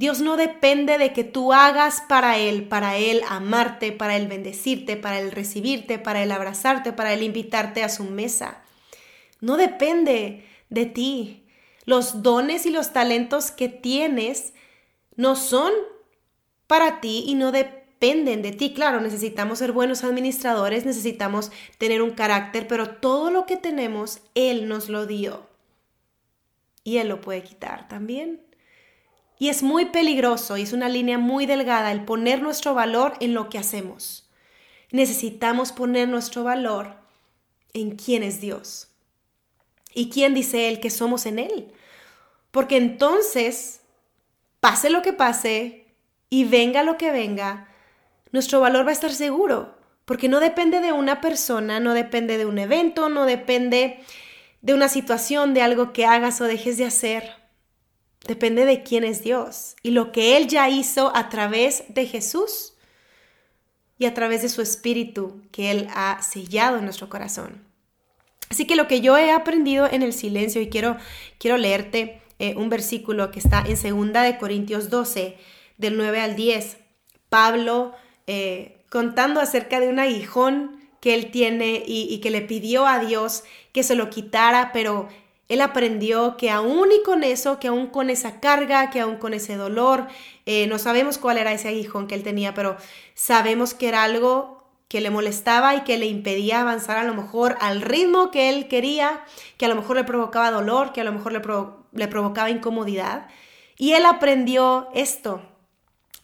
Dios 0.00 0.22
no 0.22 0.38
depende 0.38 0.96
de 0.96 1.12
que 1.12 1.24
tú 1.24 1.52
hagas 1.52 2.02
para 2.08 2.38
Él, 2.38 2.66
para 2.66 2.96
Él 2.96 3.20
amarte, 3.28 3.92
para 3.92 4.16
Él 4.16 4.28
bendecirte, 4.28 4.96
para 4.96 5.20
Él 5.20 5.30
recibirte, 5.30 5.98
para 5.98 6.22
Él 6.22 6.32
abrazarte, 6.32 6.94
para 6.94 7.12
Él 7.12 7.22
invitarte 7.22 7.84
a 7.84 7.90
su 7.90 8.04
mesa. 8.04 8.62
No 9.42 9.58
depende 9.58 10.46
de 10.70 10.86
ti. 10.86 11.44
Los 11.84 12.22
dones 12.22 12.64
y 12.64 12.70
los 12.70 12.94
talentos 12.94 13.50
que 13.50 13.68
tienes 13.68 14.54
no 15.16 15.36
son 15.36 15.70
para 16.66 17.02
ti 17.02 17.24
y 17.26 17.34
no 17.34 17.52
dependen 17.52 18.40
de 18.40 18.52
ti. 18.52 18.72
Claro, 18.72 19.02
necesitamos 19.02 19.58
ser 19.58 19.72
buenos 19.72 20.02
administradores, 20.02 20.86
necesitamos 20.86 21.52
tener 21.76 22.00
un 22.00 22.12
carácter, 22.12 22.66
pero 22.66 22.88
todo 22.88 23.30
lo 23.30 23.44
que 23.44 23.58
tenemos, 23.58 24.22
Él 24.34 24.66
nos 24.66 24.88
lo 24.88 25.04
dio. 25.04 25.46
Y 26.84 26.96
Él 26.96 27.08
lo 27.08 27.20
puede 27.20 27.42
quitar 27.42 27.86
también. 27.86 28.40
Y 29.40 29.48
es 29.48 29.62
muy 29.62 29.86
peligroso 29.86 30.58
y 30.58 30.62
es 30.62 30.74
una 30.74 30.90
línea 30.90 31.16
muy 31.16 31.46
delgada 31.46 31.92
el 31.92 32.04
poner 32.04 32.42
nuestro 32.42 32.74
valor 32.74 33.14
en 33.20 33.32
lo 33.32 33.48
que 33.48 33.56
hacemos. 33.56 34.28
Necesitamos 34.92 35.72
poner 35.72 36.08
nuestro 36.08 36.44
valor 36.44 36.94
en 37.72 37.96
quién 37.96 38.22
es 38.22 38.42
Dios 38.42 38.88
y 39.94 40.10
quién 40.10 40.34
dice 40.34 40.68
Él 40.68 40.78
que 40.78 40.90
somos 40.90 41.24
en 41.24 41.38
Él. 41.38 41.72
Porque 42.50 42.76
entonces, 42.76 43.80
pase 44.60 44.90
lo 44.90 45.00
que 45.00 45.14
pase 45.14 45.86
y 46.28 46.44
venga 46.44 46.82
lo 46.82 46.98
que 46.98 47.10
venga, 47.10 47.66
nuestro 48.32 48.60
valor 48.60 48.84
va 48.84 48.90
a 48.90 48.92
estar 48.92 49.12
seguro, 49.12 49.74
porque 50.04 50.28
no 50.28 50.38
depende 50.40 50.80
de 50.80 50.92
una 50.92 51.22
persona, 51.22 51.80
no 51.80 51.94
depende 51.94 52.36
de 52.36 52.44
un 52.44 52.58
evento, 52.58 53.08
no 53.08 53.24
depende 53.24 54.04
de 54.60 54.74
una 54.74 54.90
situación, 54.90 55.54
de 55.54 55.62
algo 55.62 55.94
que 55.94 56.04
hagas 56.04 56.42
o 56.42 56.44
dejes 56.44 56.76
de 56.76 56.84
hacer. 56.84 57.39
Depende 58.26 58.64
de 58.64 58.82
quién 58.82 59.04
es 59.04 59.22
Dios 59.22 59.76
y 59.82 59.90
lo 59.90 60.12
que 60.12 60.36
Él 60.36 60.46
ya 60.46 60.68
hizo 60.68 61.14
a 61.16 61.28
través 61.28 61.84
de 61.88 62.06
Jesús 62.06 62.74
y 63.98 64.06
a 64.06 64.14
través 64.14 64.42
de 64.42 64.48
su 64.48 64.62
Espíritu 64.62 65.42
que 65.52 65.70
Él 65.70 65.88
ha 65.94 66.20
sellado 66.22 66.78
en 66.78 66.84
nuestro 66.84 67.08
corazón. 67.08 67.62
Así 68.50 68.66
que 68.66 68.76
lo 68.76 68.88
que 68.88 69.00
yo 69.00 69.16
he 69.16 69.30
aprendido 69.30 69.86
en 69.90 70.02
el 70.02 70.12
silencio, 70.12 70.60
y 70.60 70.68
quiero, 70.68 70.96
quiero 71.38 71.56
leerte 71.56 72.20
eh, 72.40 72.54
un 72.56 72.68
versículo 72.68 73.30
que 73.30 73.38
está 73.38 73.64
en 73.66 74.12
2 74.12 74.22
de 74.24 74.38
Corintios 74.38 74.90
12, 74.90 75.36
del 75.78 75.96
9 75.96 76.20
al 76.20 76.36
10. 76.36 76.78
Pablo 77.28 77.92
eh, 78.26 78.84
contando 78.90 79.40
acerca 79.40 79.78
de 79.78 79.88
un 79.88 79.98
aguijón 79.98 80.80
que 81.00 81.14
él 81.14 81.30
tiene 81.30 81.82
y, 81.86 82.18
que 82.20 82.30
le 82.30 82.42
pidió 82.42 82.86
a 82.86 82.98
Dios 82.98 83.44
que 83.72 83.82
se 83.82 83.94
lo 83.94 84.10
quitara, 84.10 84.70
pero 84.72 85.08
él 85.50 85.60
aprendió 85.60 86.36
que 86.38 86.50
aún 86.50 86.88
y 86.92 87.02
con 87.02 87.22
eso, 87.24 87.60
que 87.60 87.68
aún 87.68 87.88
con 87.88 88.08
esa 88.08 88.40
carga, 88.40 88.88
que 88.88 89.00
aún 89.00 89.16
con 89.16 89.34
ese 89.34 89.56
dolor, 89.56 90.08
eh, 90.46 90.66
no 90.66 90.78
sabemos 90.78 91.18
cuál 91.18 91.36
era 91.36 91.52
ese 91.52 91.68
aguijón 91.68 92.06
que 92.06 92.14
él 92.14 92.22
tenía, 92.22 92.54
pero 92.54 92.76
sabemos 93.14 93.74
que 93.74 93.88
era 93.88 94.02
algo 94.02 94.64
que 94.88 95.00
le 95.00 95.10
molestaba 95.10 95.74
y 95.74 95.82
que 95.82 95.98
le 95.98 96.06
impedía 96.06 96.62
avanzar 96.62 96.96
a 96.96 97.04
lo 97.04 97.14
mejor 97.14 97.56
al 97.60 97.82
ritmo 97.82 98.30
que 98.30 98.48
él 98.48 98.66
quería, 98.68 99.22
que 99.58 99.66
a 99.66 99.68
lo 99.68 99.76
mejor 99.76 99.96
le 99.96 100.04
provocaba 100.04 100.50
dolor, 100.50 100.92
que 100.92 101.02
a 101.02 101.04
lo 101.04 101.12
mejor 101.12 101.32
le, 101.32 101.42
le 101.92 102.08
provocaba 102.08 102.50
incomodidad. 102.50 103.28
Y 103.76 103.92
él 103.92 104.06
aprendió 104.06 104.88
esto. 104.94 105.42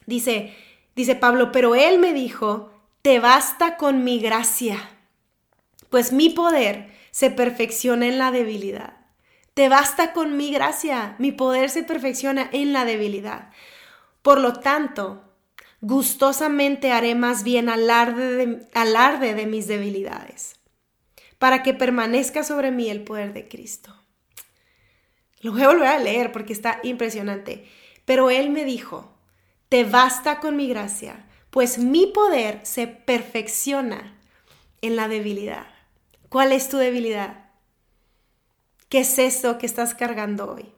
Dice, 0.06 0.54
Dice 0.96 1.14
Pablo, 1.14 1.52
pero 1.52 1.74
él 1.74 1.98
me 1.98 2.14
dijo, 2.14 2.70
te 3.02 3.20
basta 3.20 3.76
con 3.76 4.02
mi 4.02 4.18
gracia, 4.18 4.88
pues 5.90 6.10
mi 6.10 6.30
poder 6.30 6.90
se 7.10 7.30
perfecciona 7.30 8.06
en 8.06 8.16
la 8.16 8.30
debilidad. 8.30 8.95
Te 9.56 9.70
basta 9.70 10.12
con 10.12 10.36
mi 10.36 10.52
gracia, 10.52 11.16
mi 11.18 11.32
poder 11.32 11.70
se 11.70 11.82
perfecciona 11.82 12.50
en 12.52 12.74
la 12.74 12.84
debilidad. 12.84 13.48
Por 14.20 14.38
lo 14.38 14.52
tanto, 14.52 15.24
gustosamente 15.80 16.92
haré 16.92 17.14
más 17.14 17.42
bien 17.42 17.70
alarde 17.70 18.36
de, 18.36 19.46
mis 19.46 19.66
debilidades, 19.66 20.60
para 21.38 21.62
que 21.62 21.72
permanezca 21.72 22.44
sobre 22.44 22.70
mí 22.70 22.90
el 22.90 23.02
poder 23.02 23.32
de 23.32 23.48
Cristo. 23.48 23.96
Lo 25.40 25.52
voy 25.52 25.62
a 25.62 25.68
volver 25.68 25.88
a 25.88 26.00
leer 26.00 26.32
porque 26.32 26.52
está 26.52 26.78
impresionante. 26.82 27.66
Pero 28.04 28.28
él 28.28 28.50
me 28.50 28.66
dijo, 28.66 29.16
te 29.70 29.84
basta 29.84 30.38
con 30.38 30.56
mi 30.56 30.68
gracia, 30.68 31.24
pues 31.48 31.78
mi 31.78 32.08
poder 32.08 32.60
se 32.62 32.88
perfecciona 32.88 34.18
en 34.82 34.96
la 34.96 35.08
debilidad. 35.08 35.66
¿Cuál 36.28 36.52
es 36.52 36.68
tu 36.68 36.76
debilidad? 36.76 37.45
¿Qué 38.88 39.00
es 39.00 39.18
eso 39.18 39.58
que 39.58 39.66
estás 39.66 39.94
cargando 39.94 40.52
hoy? 40.52 40.72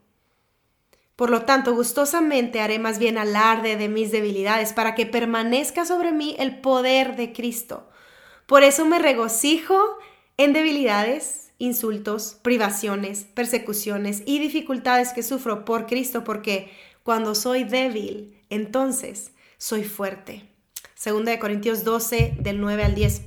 Por 1.15 1.29
lo 1.29 1.43
tanto, 1.43 1.75
gustosamente 1.75 2.61
haré 2.61 2.79
más 2.79 2.99
bien 2.99 3.19
alarde 3.19 3.77
de 3.77 3.89
mis 3.89 4.11
debilidades 4.11 4.73
para 4.73 4.95
que 4.95 5.05
permanezca 5.05 5.85
sobre 5.85 6.13
mí 6.13 6.35
el 6.39 6.61
poder 6.61 7.17
de 7.17 7.33
Cristo. 7.33 7.91
Por 8.47 8.63
eso 8.63 8.87
me 8.87 8.99
regocijo 8.99 9.77
en 10.39 10.55
debilidades, 10.55 11.53
insultos, 11.59 12.39
privaciones, 12.41 13.25
persecuciones 13.35 14.23
y 14.25 14.39
dificultades 14.39 15.13
que 15.13 15.23
sufro 15.23 15.67
por 15.67 15.87
Cristo, 15.87 16.25
porque 16.25 16.71
cuando 17.03 17.35
soy 17.35 17.65
débil, 17.65 18.41
entonces 18.49 19.33
soy 19.59 19.85
fuerte. 19.85 20.49
Segunda 20.95 21.33
de 21.33 21.39
Corintios 21.39 21.85
12, 21.85 22.37
del 22.39 22.61
9 22.61 22.85
al 22.85 22.95
10. 22.95 23.23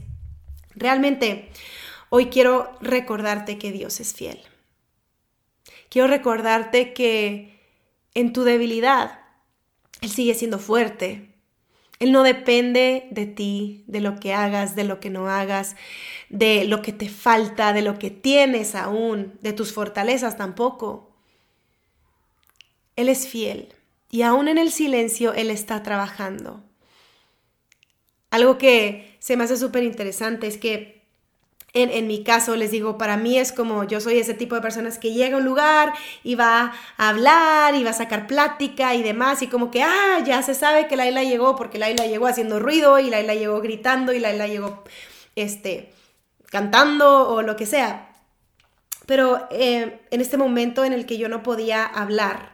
Realmente, 0.74 1.50
hoy 2.10 2.28
quiero 2.28 2.72
recordarte 2.82 3.60
que 3.60 3.72
Dios 3.72 4.00
es 4.00 4.14
fiel. 4.14 4.42
Quiero 5.92 6.08
recordarte 6.08 6.94
que 6.94 7.60
en 8.14 8.32
tu 8.32 8.46
debilidad, 8.46 9.20
Él 10.00 10.10
sigue 10.10 10.34
siendo 10.36 10.58
fuerte. 10.58 11.34
Él 12.00 12.14
no 12.14 12.24
depende 12.24 13.10
de 13.12 13.26
ti, 13.26 13.84
de 13.88 14.00
lo 14.00 14.16
que 14.16 14.34
hagas, 14.34 14.74
de 14.74 14.86
lo 14.86 15.02
que 15.02 15.10
no 15.10 15.28
hagas, 15.28 15.76
de 16.30 16.64
lo 16.64 16.82
que 16.82 16.94
te 16.94 17.10
falta, 17.10 17.74
de 17.74 17.82
lo 17.82 18.00
que 18.00 18.10
tienes 18.10 18.74
aún, 18.74 19.38
de 19.42 19.52
tus 19.52 19.74
fortalezas 19.74 20.38
tampoco. 20.38 21.12
Él 22.96 23.10
es 23.10 23.28
fiel 23.28 23.76
y 24.10 24.22
aún 24.22 24.48
en 24.48 24.58
el 24.58 24.72
silencio 24.72 25.34
Él 25.34 25.50
está 25.50 25.84
trabajando. 25.84 26.64
Algo 28.30 28.58
que 28.58 29.18
se 29.20 29.36
me 29.36 29.44
hace 29.44 29.58
súper 29.58 29.84
interesante 29.84 30.48
es 30.48 30.58
que 30.58 31.01
en, 31.74 32.08
mi 32.08 32.24
caso, 32.24 32.58
les 32.58 32.72
digo, 32.72 32.98
para 32.98 33.16
mí 33.16 33.38
es 33.38 33.54
como 33.54 33.86
yo 33.86 34.02
soy 34.02 34.18
ese 34.18 34.34
tipo 34.34 34.56
de 34.56 34.62
personas 34.62 34.98
que 34.98 35.14
llega 35.14 35.38
a 35.38 35.40
un 35.40 35.46
lugar 35.46 35.94
y 36.22 36.36
va 36.36 36.74
a 36.98 37.10
hablar 37.10 37.76
y 37.76 37.84
va 37.84 37.92
a 37.92 37.94
sacar 37.94 38.28
plática 38.28 38.94
y 38.94 39.04
demás, 39.04 39.42
y 39.42 39.48
como 39.48 39.72
que, 39.72 39.82
ah, 39.82 40.20
ya 40.26 40.42
se 40.44 40.54
sabe 40.54 40.88
que 40.88 40.98
Laila 40.98 41.24
llegó 41.24 41.56
porque 41.56 41.80
Laila 41.80 42.08
llegó 42.08 42.28
haciendo 42.28 42.60
ruido 42.60 43.00
y 43.00 43.10
Laila 43.10 43.36
llegó 43.36 43.62
gritando 43.62 44.12
y 44.12 44.20
Laila 44.20 44.48
llegó, 44.48 44.84
este, 45.36 45.94
cantando 46.50 47.30
o 47.30 47.42
lo 47.42 47.56
que 47.56 47.66
sea. 47.66 48.10
Pero 49.06 49.48
eh, 49.50 50.02
en 50.12 50.22
este 50.22 50.38
momento 50.38 50.84
en 50.84 50.94
el 50.94 51.06
que 51.06 51.18
yo 51.18 51.30
no 51.30 51.42
podía 51.42 51.86
hablar, 51.86 52.52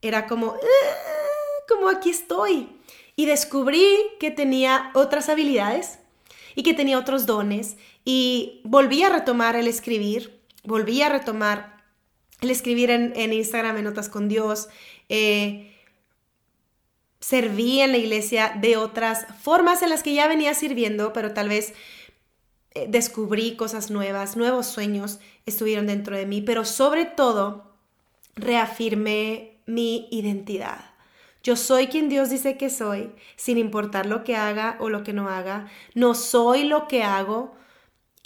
era 0.00 0.26
como, 0.26 0.54
ah, 0.54 1.64
como 1.68 1.90
aquí 1.90 2.10
estoy. 2.10 2.70
Y 3.16 3.26
descubrí 3.26 3.96
que 4.20 4.30
tenía 4.30 4.90
otras 4.94 5.28
habilidades 5.28 5.98
y 6.54 6.62
que 6.62 6.74
tenía 6.74 6.98
otros 6.98 7.26
dones 7.26 7.76
y 8.06 8.60
volví 8.62 9.02
a 9.02 9.08
retomar 9.08 9.56
el 9.56 9.66
escribir, 9.66 10.40
volví 10.62 11.02
a 11.02 11.08
retomar 11.08 11.82
el 12.40 12.50
escribir 12.52 12.88
en, 12.88 13.32
Instagram, 13.32 13.76
en 13.78 13.84
Notas 13.84 14.08
con 14.08 14.28
Dios. 14.28 14.68
Eh, 15.08 15.74
serví 17.18 17.80
en 17.80 17.90
la 17.90 17.98
iglesia 17.98 18.56
de 18.60 18.76
otras 18.76 19.26
formas 19.42 19.82
en 19.82 19.90
las 19.90 20.04
que 20.04 20.14
ya 20.14 20.28
venía 20.28 20.54
sirviendo, 20.54 21.12
pero 21.12 21.34
tal 21.34 21.48
vez 21.48 21.74
eh, 22.74 22.86
descubrí 22.88 23.56
cosas 23.56 23.90
nuevas, 23.90 24.36
nuevos 24.36 24.66
sueños 24.66 25.18
estuvieron 25.44 25.88
dentro 25.88 26.16
de 26.16 26.26
mí, 26.26 26.42
pero 26.42 26.64
sobre 26.64 27.06
todo 27.06 27.74
reafirmé 28.36 29.58
mi 29.66 30.06
identidad. 30.12 30.92
Yo 31.42 31.56
soy 31.56 31.88
quien 31.88 32.08
Dios 32.08 32.30
dice 32.30 32.56
que 32.56 32.70
soy, 32.70 33.10
sin 33.34 33.58
importar 33.58 34.06
lo 34.06 34.22
que 34.22 34.36
haga 34.36 34.76
o 34.78 34.90
lo 34.90 35.02
que 35.02 35.12
no 35.12 35.28
haga. 35.28 35.66
No 35.94 36.14
soy 36.14 36.62
lo 36.62 36.86
que 36.86 37.02
hago, 37.02 37.56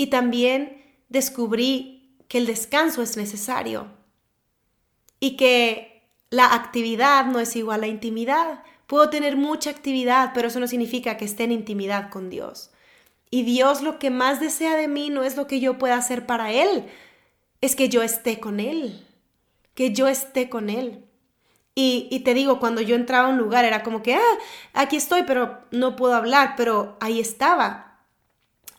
y 0.00 0.06
también 0.06 0.82
descubrí 1.10 2.16
que 2.26 2.38
el 2.38 2.46
descanso 2.46 3.02
es 3.02 3.18
necesario 3.18 3.88
y 5.20 5.36
que 5.36 6.08
la 6.30 6.54
actividad 6.54 7.26
no 7.26 7.38
es 7.38 7.54
igual 7.54 7.82
a 7.82 7.86
intimidad. 7.86 8.62
Puedo 8.86 9.10
tener 9.10 9.36
mucha 9.36 9.68
actividad, 9.68 10.30
pero 10.32 10.48
eso 10.48 10.58
no 10.58 10.66
significa 10.66 11.18
que 11.18 11.26
esté 11.26 11.44
en 11.44 11.52
intimidad 11.52 12.08
con 12.08 12.30
Dios. 12.30 12.70
Y 13.30 13.42
Dios 13.42 13.82
lo 13.82 13.98
que 13.98 14.08
más 14.08 14.40
desea 14.40 14.74
de 14.74 14.88
mí 14.88 15.10
no 15.10 15.22
es 15.22 15.36
lo 15.36 15.46
que 15.46 15.60
yo 15.60 15.76
pueda 15.76 15.96
hacer 15.98 16.24
para 16.24 16.50
Él, 16.50 16.86
es 17.60 17.76
que 17.76 17.90
yo 17.90 18.02
esté 18.02 18.40
con 18.40 18.58
Él, 18.58 19.06
que 19.74 19.92
yo 19.92 20.08
esté 20.08 20.48
con 20.48 20.70
Él. 20.70 21.04
Y, 21.74 22.08
y, 22.10 22.20
te 22.20 22.32
digo, 22.32 22.58
cuando 22.58 22.80
yo 22.80 22.96
entraba 22.96 23.28
a 23.28 23.30
un 23.30 23.36
lugar 23.36 23.66
era 23.66 23.82
como 23.82 24.02
que, 24.02 24.14
ah, 24.14 24.38
aquí 24.72 24.96
estoy, 24.96 25.24
pero 25.24 25.60
no 25.70 25.94
puedo 25.94 26.14
hablar, 26.14 26.54
pero 26.56 26.96
ahí 27.00 27.20
estaba 27.20 27.89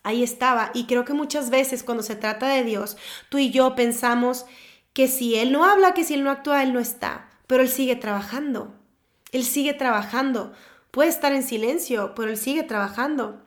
ahí 0.03 0.23
estaba. 0.23 0.71
Y 0.73 0.85
creo 0.85 1.05
que 1.05 1.13
muchas 1.13 1.49
veces 1.49 1.83
cuando 1.83 2.03
se 2.03 2.15
trata 2.15 2.47
de 2.47 2.63
Dios, 2.63 2.97
tú 3.29 3.37
y 3.37 3.51
yo 3.51 3.75
pensamos 3.75 4.45
que 4.93 5.07
si 5.07 5.35
Él 5.35 5.51
no 5.51 5.65
habla, 5.65 5.93
que 5.93 6.03
si 6.03 6.13
Él 6.13 6.23
no 6.23 6.31
actúa, 6.31 6.63
Él 6.63 6.73
no 6.73 6.79
está. 6.79 7.29
Pero 7.47 7.63
Él 7.63 7.69
sigue 7.69 7.95
trabajando. 7.95 8.73
Él 9.31 9.43
sigue 9.43 9.73
trabajando. 9.73 10.53
Puede 10.91 11.09
estar 11.09 11.33
en 11.33 11.43
silencio, 11.43 12.13
pero 12.15 12.29
Él 12.29 12.37
sigue 12.37 12.63
trabajando. 12.63 13.41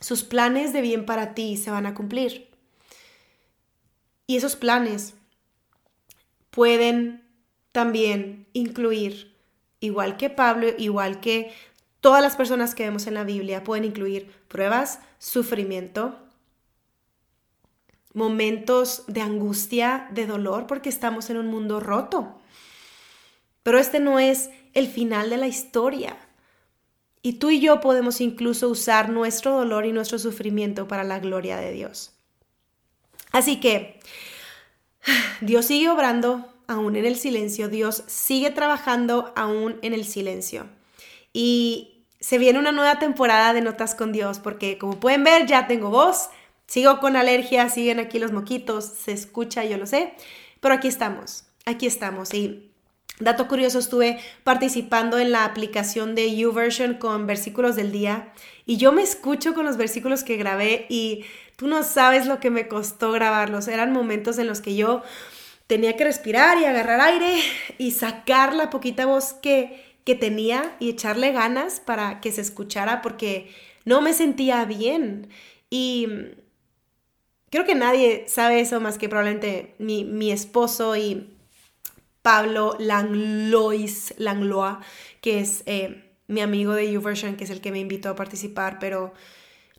Sus 0.00 0.24
planes 0.24 0.72
de 0.72 0.80
bien 0.80 1.06
para 1.06 1.34
ti 1.34 1.56
se 1.56 1.70
van 1.70 1.86
a 1.86 1.94
cumplir. 1.94 2.50
Y 4.26 4.36
esos 4.36 4.56
planes 4.56 5.14
pueden 6.50 7.22
también 7.72 8.46
incluir, 8.54 9.36
igual 9.80 10.16
que 10.16 10.30
Pablo, 10.30 10.68
igual 10.78 11.20
que 11.20 11.54
todas 12.06 12.22
las 12.22 12.36
personas 12.36 12.76
que 12.76 12.84
vemos 12.84 13.08
en 13.08 13.14
la 13.14 13.24
Biblia, 13.24 13.64
pueden 13.64 13.82
incluir 13.82 14.30
pruebas, 14.46 15.00
sufrimiento, 15.18 16.16
momentos 18.12 19.02
de 19.08 19.22
angustia, 19.22 20.06
de 20.12 20.24
dolor, 20.24 20.68
porque 20.68 20.88
estamos 20.88 21.30
en 21.30 21.36
un 21.36 21.48
mundo 21.48 21.80
roto. 21.80 22.40
Pero 23.64 23.80
este 23.80 23.98
no 23.98 24.20
es 24.20 24.50
el 24.72 24.86
final 24.86 25.30
de 25.30 25.36
la 25.36 25.48
historia. 25.48 26.16
Y 27.22 27.40
tú 27.40 27.50
y 27.50 27.58
yo 27.58 27.80
podemos 27.80 28.20
incluso 28.20 28.68
usar 28.68 29.08
nuestro 29.08 29.56
dolor 29.56 29.84
y 29.84 29.90
nuestro 29.90 30.20
sufrimiento 30.20 30.86
para 30.86 31.02
la 31.02 31.18
gloria 31.18 31.56
de 31.56 31.72
Dios. 31.72 32.12
Así 33.32 33.58
que 33.58 33.98
Dios 35.40 35.66
sigue 35.66 35.88
obrando 35.88 36.54
aún 36.68 36.94
en 36.94 37.04
el 37.04 37.16
silencio, 37.16 37.68
Dios 37.68 38.04
sigue 38.06 38.52
trabajando 38.52 39.32
aún 39.34 39.80
en 39.82 39.92
el 39.92 40.04
silencio. 40.04 40.68
Y 41.32 41.95
se 42.26 42.38
viene 42.38 42.58
una 42.58 42.72
nueva 42.72 42.98
temporada 42.98 43.52
de 43.52 43.60
Notas 43.60 43.94
con 43.94 44.10
Dios, 44.10 44.40
porque 44.40 44.78
como 44.78 44.98
pueden 44.98 45.22
ver, 45.22 45.46
ya 45.46 45.68
tengo 45.68 45.90
voz, 45.90 46.28
sigo 46.66 46.98
con 46.98 47.14
alergia, 47.14 47.68
siguen 47.68 48.00
aquí 48.00 48.18
los 48.18 48.32
moquitos, 48.32 48.84
se 48.84 49.12
escucha, 49.12 49.64
yo 49.64 49.76
lo 49.76 49.86
sé, 49.86 50.12
pero 50.58 50.74
aquí 50.74 50.88
estamos, 50.88 51.44
aquí 51.66 51.86
estamos. 51.86 52.34
Y 52.34 52.72
dato 53.20 53.46
curioso, 53.46 53.78
estuve 53.78 54.18
participando 54.42 55.20
en 55.20 55.30
la 55.30 55.44
aplicación 55.44 56.16
de 56.16 56.34
YouVersion 56.34 56.94
con 56.94 57.28
versículos 57.28 57.76
del 57.76 57.92
día 57.92 58.32
y 58.64 58.76
yo 58.76 58.90
me 58.90 59.02
escucho 59.02 59.54
con 59.54 59.64
los 59.64 59.76
versículos 59.76 60.24
que 60.24 60.36
grabé 60.36 60.86
y 60.88 61.24
tú 61.54 61.68
no 61.68 61.84
sabes 61.84 62.26
lo 62.26 62.40
que 62.40 62.50
me 62.50 62.66
costó 62.66 63.12
grabarlos. 63.12 63.68
Eran 63.68 63.92
momentos 63.92 64.38
en 64.38 64.48
los 64.48 64.60
que 64.60 64.74
yo 64.74 65.04
tenía 65.68 65.96
que 65.96 66.02
respirar 66.02 66.58
y 66.58 66.64
agarrar 66.64 67.00
aire 67.02 67.38
y 67.78 67.92
sacar 67.92 68.52
la 68.52 68.68
poquita 68.68 69.06
voz 69.06 69.32
que 69.34 69.85
que 70.06 70.14
tenía 70.14 70.76
y 70.78 70.88
echarle 70.88 71.32
ganas 71.32 71.80
para 71.80 72.20
que 72.20 72.30
se 72.30 72.40
escuchara 72.40 73.02
porque 73.02 73.52
no 73.84 74.00
me 74.00 74.14
sentía 74.14 74.64
bien. 74.64 75.28
Y 75.68 76.06
creo 77.50 77.64
que 77.64 77.74
nadie 77.74 78.24
sabe 78.28 78.60
eso 78.60 78.80
más 78.80 78.98
que 78.98 79.08
probablemente 79.08 79.74
mi, 79.78 80.30
esposo 80.30 80.94
y 80.94 81.36
Pablo 82.22 82.76
Langlois, 82.78 84.14
Langlois, 84.16 84.76
que 85.20 85.40
es 85.40 85.64
eh, 85.66 86.14
mi 86.28 86.40
amigo 86.40 86.72
de 86.74 86.92
YouVersion, 86.92 87.34
que 87.34 87.42
es 87.42 87.50
el 87.50 87.60
que 87.60 87.72
me 87.72 87.80
invitó 87.80 88.10
a 88.10 88.16
participar, 88.16 88.78
pero 88.78 89.12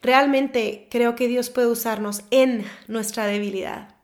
realmente 0.02 0.90
creo 0.92 1.16
que 1.16 1.30
Dios 1.30 1.50
puede 1.50 1.68
usarnos 1.68 2.24
en 2.32 2.66
nuestra 2.90 3.28
debilidad. 3.28 3.96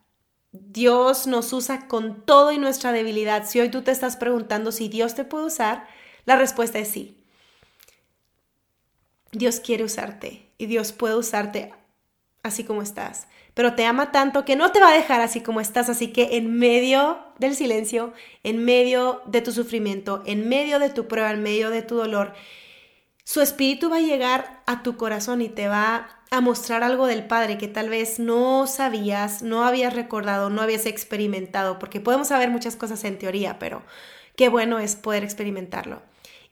Dios 0.53 1.27
nos 1.27 1.51
usa 1.51 1.89
con 1.89 2.25
todo 2.25 2.53
y 2.53 2.59
nuestra 2.59 2.93
debilidad. 2.93 3.45
Si 3.45 3.59
hoy 3.59 3.67
tú 3.67 3.81
te 3.81 3.91
estás 3.91 4.15
preguntando 4.15 4.71
si 4.71 4.87
Dios 4.87 5.15
te 5.15 5.25
puede 5.25 5.47
usar, 5.47 5.85
la 6.25 6.35
respuesta 6.35 6.79
es 6.79 6.87
sí. 6.87 7.17
Dios 9.31 9.59
quiere 9.59 9.83
usarte 9.83 10.47
y 10.57 10.67
Dios 10.67 10.91
puede 10.91 11.15
usarte 11.15 11.73
así 12.43 12.63
como 12.63 12.81
estás, 12.81 13.27
pero 13.53 13.73
te 13.73 13.85
ama 13.85 14.11
tanto 14.11 14.45
que 14.45 14.55
no 14.55 14.71
te 14.71 14.79
va 14.79 14.89
a 14.89 14.93
dejar 14.93 15.21
así 15.21 15.41
como 15.41 15.61
estás, 15.61 15.89
así 15.89 16.07
que 16.11 16.37
en 16.37 16.57
medio 16.57 17.19
del 17.39 17.55
silencio, 17.55 18.13
en 18.43 18.63
medio 18.63 19.21
de 19.25 19.41
tu 19.41 19.51
sufrimiento, 19.51 20.21
en 20.25 20.49
medio 20.49 20.79
de 20.79 20.89
tu 20.89 21.07
prueba, 21.07 21.31
en 21.31 21.41
medio 21.41 21.69
de 21.69 21.81
tu 21.81 21.95
dolor, 21.95 22.33
su 23.23 23.41
espíritu 23.41 23.89
va 23.89 23.97
a 23.97 24.01
llegar 24.01 24.61
a 24.65 24.83
tu 24.83 24.97
corazón 24.97 25.41
y 25.41 25.49
te 25.49 25.67
va 25.67 26.23
a 26.29 26.41
mostrar 26.41 26.83
algo 26.83 27.07
del 27.07 27.25
Padre 27.25 27.57
que 27.57 27.67
tal 27.67 27.89
vez 27.89 28.19
no 28.19 28.67
sabías, 28.67 29.43
no 29.43 29.63
habías 29.63 29.93
recordado, 29.93 30.49
no 30.49 30.61
habías 30.61 30.85
experimentado, 30.85 31.79
porque 31.79 32.01
podemos 32.01 32.27
saber 32.27 32.49
muchas 32.49 32.75
cosas 32.75 33.03
en 33.05 33.17
teoría, 33.17 33.59
pero 33.59 33.83
qué 34.35 34.49
bueno 34.49 34.79
es 34.79 34.95
poder 34.95 35.23
experimentarlo. 35.23 36.01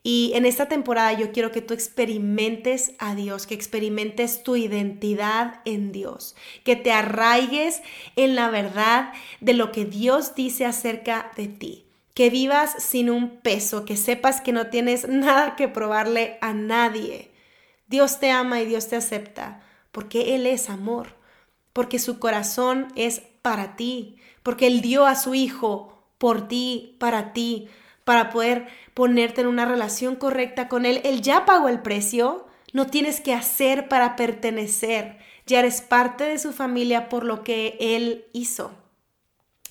Y 0.03 0.31
en 0.33 0.45
esta 0.45 0.67
temporada 0.67 1.13
yo 1.13 1.31
quiero 1.31 1.51
que 1.51 1.61
tú 1.61 1.73
experimentes 1.73 2.93
a 2.97 3.13
Dios, 3.13 3.45
que 3.45 3.53
experimentes 3.53 4.41
tu 4.41 4.55
identidad 4.55 5.61
en 5.63 5.91
Dios, 5.91 6.35
que 6.63 6.75
te 6.75 6.91
arraigues 6.91 7.81
en 8.15 8.35
la 8.35 8.49
verdad 8.49 9.13
de 9.41 9.53
lo 9.53 9.71
que 9.71 9.85
Dios 9.85 10.33
dice 10.33 10.65
acerca 10.65 11.31
de 11.37 11.47
ti, 11.47 11.85
que 12.15 12.31
vivas 12.31 12.73
sin 12.81 13.11
un 13.11 13.41
peso, 13.41 13.85
que 13.85 13.95
sepas 13.95 14.41
que 14.41 14.53
no 14.53 14.67
tienes 14.67 15.07
nada 15.07 15.55
que 15.55 15.67
probarle 15.67 16.39
a 16.41 16.53
nadie. 16.53 17.31
Dios 17.85 18.19
te 18.19 18.31
ama 18.31 18.59
y 18.61 18.65
Dios 18.65 18.87
te 18.87 18.95
acepta 18.95 19.61
porque 19.91 20.35
Él 20.35 20.47
es 20.47 20.69
amor, 20.69 21.15
porque 21.73 21.99
su 21.99 22.17
corazón 22.17 22.87
es 22.95 23.21
para 23.41 23.75
ti, 23.75 24.17
porque 24.41 24.67
Él 24.67 24.81
dio 24.81 25.05
a 25.05 25.15
su 25.15 25.35
Hijo 25.35 26.07
por 26.17 26.47
ti, 26.47 26.95
para 26.99 27.33
ti, 27.33 27.67
para 28.11 28.29
poder 28.29 28.67
ponerte 28.93 29.39
en 29.39 29.47
una 29.47 29.63
relación 29.63 30.17
correcta 30.17 30.67
con 30.67 30.85
Él. 30.85 30.99
Él 31.05 31.21
ya 31.21 31.45
pagó 31.45 31.69
el 31.69 31.79
precio, 31.79 32.45
no 32.73 32.87
tienes 32.87 33.21
que 33.21 33.33
hacer 33.33 33.87
para 33.87 34.17
pertenecer, 34.17 35.17
ya 35.45 35.59
eres 35.59 35.79
parte 35.79 36.25
de 36.25 36.37
su 36.37 36.51
familia 36.51 37.07
por 37.07 37.23
lo 37.23 37.41
que 37.41 37.77
Él 37.79 38.25
hizo. 38.33 38.73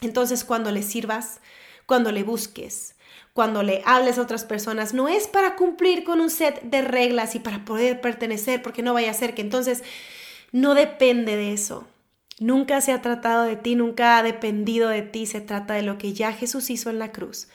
Entonces 0.00 0.42
cuando 0.42 0.70
le 0.70 0.82
sirvas, 0.82 1.42
cuando 1.84 2.12
le 2.12 2.22
busques, 2.22 2.94
cuando 3.34 3.62
le 3.62 3.82
hables 3.84 4.16
a 4.16 4.22
otras 4.22 4.46
personas, 4.46 4.94
no 4.94 5.06
es 5.06 5.28
para 5.28 5.54
cumplir 5.54 6.02
con 6.02 6.22
un 6.22 6.30
set 6.30 6.62
de 6.62 6.80
reglas 6.80 7.34
y 7.34 7.40
para 7.40 7.66
poder 7.66 8.00
pertenecer, 8.00 8.62
porque 8.62 8.80
no 8.80 8.94
vaya 8.94 9.10
a 9.10 9.12
ser 9.12 9.34
que 9.34 9.42
entonces 9.42 9.82
no 10.50 10.74
depende 10.74 11.36
de 11.36 11.52
eso. 11.52 11.86
Nunca 12.38 12.80
se 12.80 12.92
ha 12.92 13.02
tratado 13.02 13.44
de 13.44 13.56
ti, 13.56 13.74
nunca 13.74 14.16
ha 14.16 14.22
dependido 14.22 14.88
de 14.88 15.02
ti, 15.02 15.26
se 15.26 15.42
trata 15.42 15.74
de 15.74 15.82
lo 15.82 15.98
que 15.98 16.14
ya 16.14 16.32
Jesús 16.32 16.70
hizo 16.70 16.88
en 16.88 16.98
la 16.98 17.12
cruz 17.12 17.46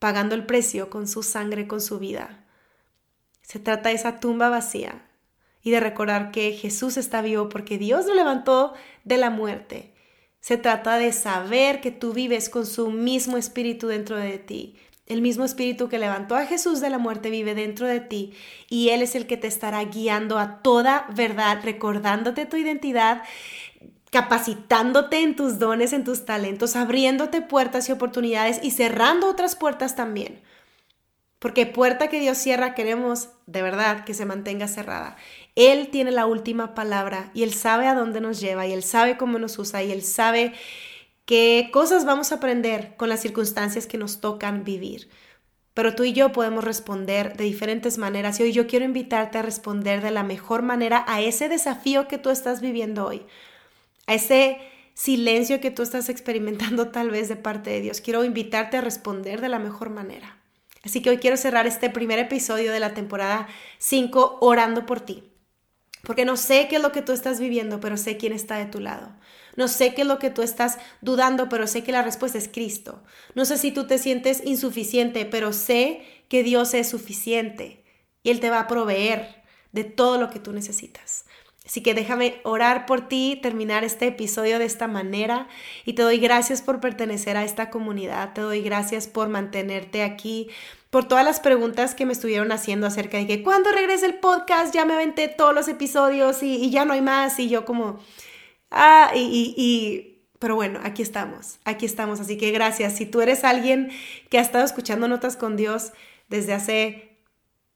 pagando 0.00 0.34
el 0.34 0.46
precio 0.46 0.90
con 0.90 1.06
su 1.06 1.22
sangre, 1.22 1.68
con 1.68 1.80
su 1.80 2.00
vida. 2.00 2.44
Se 3.42 3.60
trata 3.60 3.90
de 3.90 3.94
esa 3.94 4.18
tumba 4.18 4.48
vacía 4.48 5.06
y 5.62 5.70
de 5.70 5.78
recordar 5.78 6.32
que 6.32 6.52
Jesús 6.52 6.96
está 6.96 7.22
vivo 7.22 7.48
porque 7.48 7.78
Dios 7.78 8.06
lo 8.06 8.14
levantó 8.14 8.72
de 9.04 9.18
la 9.18 9.30
muerte. 9.30 9.94
Se 10.40 10.56
trata 10.56 10.96
de 10.96 11.12
saber 11.12 11.80
que 11.80 11.90
tú 11.90 12.12
vives 12.12 12.48
con 12.48 12.66
su 12.66 12.90
mismo 12.90 13.36
espíritu 13.36 13.88
dentro 13.88 14.16
de 14.16 14.38
ti. 14.38 14.76
El 15.04 15.20
mismo 15.20 15.44
espíritu 15.44 15.88
que 15.88 15.98
levantó 15.98 16.36
a 16.36 16.46
Jesús 16.46 16.80
de 16.80 16.88
la 16.88 16.98
muerte 16.98 17.30
vive 17.30 17.54
dentro 17.54 17.86
de 17.86 18.00
ti 18.00 18.32
y 18.68 18.90
Él 18.90 19.02
es 19.02 19.14
el 19.16 19.26
que 19.26 19.36
te 19.36 19.48
estará 19.48 19.84
guiando 19.84 20.38
a 20.38 20.62
toda 20.62 21.06
verdad, 21.14 21.60
recordándote 21.62 22.46
tu 22.46 22.56
identidad 22.56 23.22
capacitándote 24.10 25.22
en 25.22 25.36
tus 25.36 25.58
dones, 25.58 25.92
en 25.92 26.04
tus 26.04 26.24
talentos, 26.24 26.76
abriéndote 26.76 27.42
puertas 27.42 27.88
y 27.88 27.92
oportunidades 27.92 28.60
y 28.62 28.72
cerrando 28.72 29.28
otras 29.28 29.54
puertas 29.54 29.94
también. 29.94 30.42
Porque 31.38 31.64
puerta 31.64 32.08
que 32.08 32.20
Dios 32.20 32.36
cierra 32.36 32.74
queremos 32.74 33.30
de 33.46 33.62
verdad 33.62 34.04
que 34.04 34.12
se 34.12 34.26
mantenga 34.26 34.68
cerrada. 34.68 35.16
Él 35.54 35.88
tiene 35.90 36.10
la 36.10 36.26
última 36.26 36.74
palabra 36.74 37.30
y 37.34 37.44
Él 37.44 37.54
sabe 37.54 37.86
a 37.86 37.94
dónde 37.94 38.20
nos 38.20 38.40
lleva 38.40 38.66
y 38.66 38.72
Él 38.72 38.82
sabe 38.82 39.16
cómo 39.16 39.38
nos 39.38 39.58
usa 39.58 39.82
y 39.82 39.90
Él 39.90 40.02
sabe 40.02 40.52
qué 41.24 41.70
cosas 41.72 42.04
vamos 42.04 42.30
a 42.30 42.36
aprender 42.36 42.94
con 42.96 43.08
las 43.08 43.20
circunstancias 43.20 43.86
que 43.86 43.96
nos 43.96 44.20
tocan 44.20 44.64
vivir. 44.64 45.08
Pero 45.72 45.94
tú 45.94 46.02
y 46.04 46.12
yo 46.12 46.32
podemos 46.32 46.64
responder 46.64 47.36
de 47.36 47.44
diferentes 47.44 47.96
maneras 47.96 48.38
y 48.38 48.42
hoy 48.42 48.52
yo 48.52 48.66
quiero 48.66 48.84
invitarte 48.84 49.38
a 49.38 49.42
responder 49.42 50.02
de 50.02 50.10
la 50.10 50.24
mejor 50.24 50.62
manera 50.62 51.04
a 51.06 51.22
ese 51.22 51.48
desafío 51.48 52.06
que 52.08 52.18
tú 52.18 52.28
estás 52.28 52.60
viviendo 52.60 53.06
hoy 53.06 53.24
a 54.10 54.14
ese 54.14 54.58
silencio 54.92 55.60
que 55.60 55.70
tú 55.70 55.82
estás 55.82 56.08
experimentando 56.08 56.88
tal 56.88 57.10
vez 57.10 57.28
de 57.28 57.36
parte 57.36 57.70
de 57.70 57.80
Dios. 57.80 58.00
Quiero 58.00 58.24
invitarte 58.24 58.76
a 58.76 58.80
responder 58.80 59.40
de 59.40 59.48
la 59.48 59.60
mejor 59.60 59.88
manera. 59.88 60.36
Así 60.82 61.00
que 61.00 61.10
hoy 61.10 61.18
quiero 61.18 61.36
cerrar 61.36 61.68
este 61.68 61.90
primer 61.90 62.18
episodio 62.18 62.72
de 62.72 62.80
la 62.80 62.92
temporada 62.92 63.46
5 63.78 64.38
orando 64.40 64.84
por 64.84 65.00
ti. 65.00 65.30
Porque 66.02 66.24
no 66.24 66.36
sé 66.36 66.66
qué 66.68 66.76
es 66.76 66.82
lo 66.82 66.90
que 66.90 67.02
tú 67.02 67.12
estás 67.12 67.38
viviendo, 67.38 67.78
pero 67.78 67.96
sé 67.96 68.16
quién 68.16 68.32
está 68.32 68.56
de 68.56 68.66
tu 68.66 68.80
lado. 68.80 69.14
No 69.54 69.68
sé 69.68 69.94
qué 69.94 70.02
es 70.02 70.08
lo 70.08 70.18
que 70.18 70.30
tú 70.30 70.42
estás 70.42 70.78
dudando, 71.02 71.48
pero 71.48 71.68
sé 71.68 71.84
que 71.84 71.92
la 71.92 72.02
respuesta 72.02 72.38
es 72.38 72.48
Cristo. 72.48 73.04
No 73.36 73.44
sé 73.44 73.58
si 73.58 73.70
tú 73.70 73.86
te 73.86 73.98
sientes 73.98 74.42
insuficiente, 74.44 75.24
pero 75.24 75.52
sé 75.52 76.02
que 76.28 76.42
Dios 76.42 76.74
es 76.74 76.88
suficiente 76.88 77.84
y 78.24 78.30
Él 78.30 78.40
te 78.40 78.50
va 78.50 78.58
a 78.58 78.66
proveer 78.66 79.44
de 79.70 79.84
todo 79.84 80.18
lo 80.18 80.30
que 80.30 80.40
tú 80.40 80.52
necesitas. 80.52 81.26
Así 81.70 81.82
que 81.82 81.94
déjame 81.94 82.40
orar 82.42 82.84
por 82.84 83.06
ti, 83.06 83.38
terminar 83.40 83.84
este 83.84 84.08
episodio 84.08 84.58
de 84.58 84.64
esta 84.64 84.88
manera 84.88 85.46
y 85.84 85.92
te 85.92 86.02
doy 86.02 86.18
gracias 86.18 86.62
por 86.62 86.80
pertenecer 86.80 87.36
a 87.36 87.44
esta 87.44 87.70
comunidad, 87.70 88.32
te 88.32 88.40
doy 88.40 88.60
gracias 88.60 89.06
por 89.06 89.28
mantenerte 89.28 90.02
aquí, 90.02 90.50
por 90.90 91.06
todas 91.06 91.24
las 91.24 91.38
preguntas 91.38 91.94
que 91.94 92.06
me 92.06 92.12
estuvieron 92.12 92.50
haciendo 92.50 92.88
acerca 92.88 93.18
de 93.18 93.28
que 93.28 93.44
cuando 93.44 93.70
regrese 93.70 94.06
el 94.06 94.16
podcast 94.16 94.74
ya 94.74 94.84
me 94.84 94.94
aventé 94.94 95.28
todos 95.28 95.54
los 95.54 95.68
episodios 95.68 96.42
y, 96.42 96.70
ya 96.70 96.84
no 96.84 96.92
hay 96.92 97.02
más 97.02 97.38
y 97.38 97.48
yo 97.48 97.64
como, 97.64 98.00
ah, 98.72 99.12
y, 99.14 99.54
y, 99.56 100.24
pero 100.40 100.56
bueno, 100.56 100.80
aquí 100.82 101.02
estamos, 101.02 101.60
aquí 101.64 101.86
estamos, 101.86 102.18
así 102.18 102.36
que 102.36 102.50
gracias. 102.50 102.96
Si 102.96 103.06
tú 103.06 103.20
eres 103.20 103.44
alguien 103.44 103.92
que 104.28 104.38
ha 104.38 104.42
estado 104.42 104.64
escuchando 104.64 105.06
Notas 105.06 105.36
con 105.36 105.56
Dios 105.56 105.92
desde 106.28 106.52
hace 106.52 107.16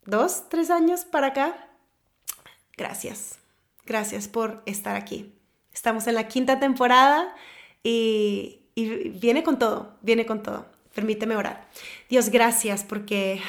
dos, 0.04 0.48
tres 0.48 0.70
años 0.70 1.04
para 1.04 1.28
acá, 1.28 1.68
gracias 2.76 3.43
Gracias 3.86 4.28
por 4.28 4.62
estar 4.66 4.96
aquí. 4.96 5.34
Estamos 5.72 6.06
en 6.06 6.14
la 6.14 6.28
quinta 6.28 6.60
temporada 6.60 7.34
y, 7.82 8.60
viene 8.76 9.42
con 9.42 9.58
todo, 9.58 9.96
viene 10.00 10.24
con 10.24 10.42
todo. 10.42 10.66
Permíteme 10.94 11.36
orar. 11.36 11.68
Dios, 12.08 12.30
gracias 12.30 12.84
porque 12.84 13.42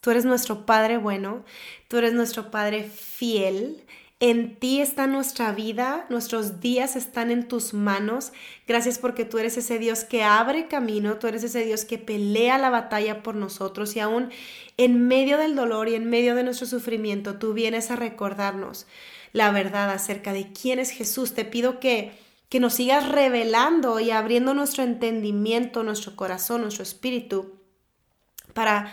tú 0.00 0.10
eres 0.10 0.24
nuestro 0.24 0.66
Padre 0.66 0.98
bueno, 0.98 1.44
tú 1.88 1.98
eres 1.98 2.12
nuestro 2.12 2.50
Padre 2.50 2.82
fiel. 2.82 3.84
En 4.18 4.56
ti 4.56 4.80
está 4.80 5.06
nuestra 5.06 5.50
vida, 5.52 6.06
nuestros 6.08 6.60
días 6.60 6.94
están 6.94 7.30
en 7.30 7.48
tus 7.48 7.74
manos. 7.74 8.32
Gracias 8.68 8.98
porque 8.98 9.24
tú 9.24 9.38
eres 9.38 9.56
ese 9.56 9.78
Dios 9.78 10.04
que 10.04 10.22
abre 10.22 10.68
camino, 10.68 11.18
tú 11.18 11.28
eres 11.28 11.42
ese 11.44 11.64
Dios 11.64 11.84
que 11.84 11.98
pelea 11.98 12.58
la 12.58 12.70
batalla 12.70 13.22
por 13.22 13.34
nosotros 13.34 13.96
y 13.96 14.00
aún 14.00 14.30
en 14.76 15.08
medio 15.08 15.38
del 15.38 15.56
dolor 15.56 15.88
y 15.88 15.94
en 15.94 16.08
medio 16.08 16.34
de 16.34 16.44
nuestro 16.44 16.66
sufrimiento, 16.66 17.38
tú 17.38 17.52
vienes 17.52 17.90
a 17.90 17.96
recordarnos 17.96 18.86
la 19.32 19.50
verdad 19.50 19.90
acerca 19.90 20.32
de 20.32 20.52
quién 20.52 20.78
es 20.78 20.90
Jesús. 20.90 21.34
Te 21.34 21.44
pido 21.44 21.80
que, 21.80 22.12
que 22.48 22.60
nos 22.60 22.74
sigas 22.74 23.08
revelando 23.08 24.00
y 24.00 24.10
abriendo 24.10 24.54
nuestro 24.54 24.84
entendimiento, 24.84 25.82
nuestro 25.82 26.16
corazón, 26.16 26.62
nuestro 26.62 26.82
espíritu 26.82 27.58
para 28.52 28.92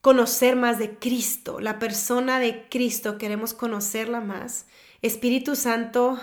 conocer 0.00 0.54
más 0.54 0.78
de 0.78 0.98
Cristo, 0.98 1.58
la 1.58 1.80
persona 1.80 2.38
de 2.38 2.68
Cristo, 2.68 3.18
queremos 3.18 3.54
conocerla 3.54 4.20
más. 4.20 4.66
Espíritu 5.02 5.56
Santo, 5.56 6.20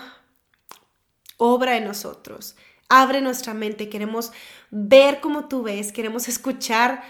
obra 1.36 1.76
en 1.76 1.84
nosotros, 1.84 2.56
abre 2.88 3.20
nuestra 3.20 3.52
mente, 3.52 3.90
queremos 3.90 4.32
ver 4.70 5.20
como 5.20 5.48
tú 5.48 5.62
ves, 5.62 5.92
queremos 5.92 6.28
escuchar 6.28 7.02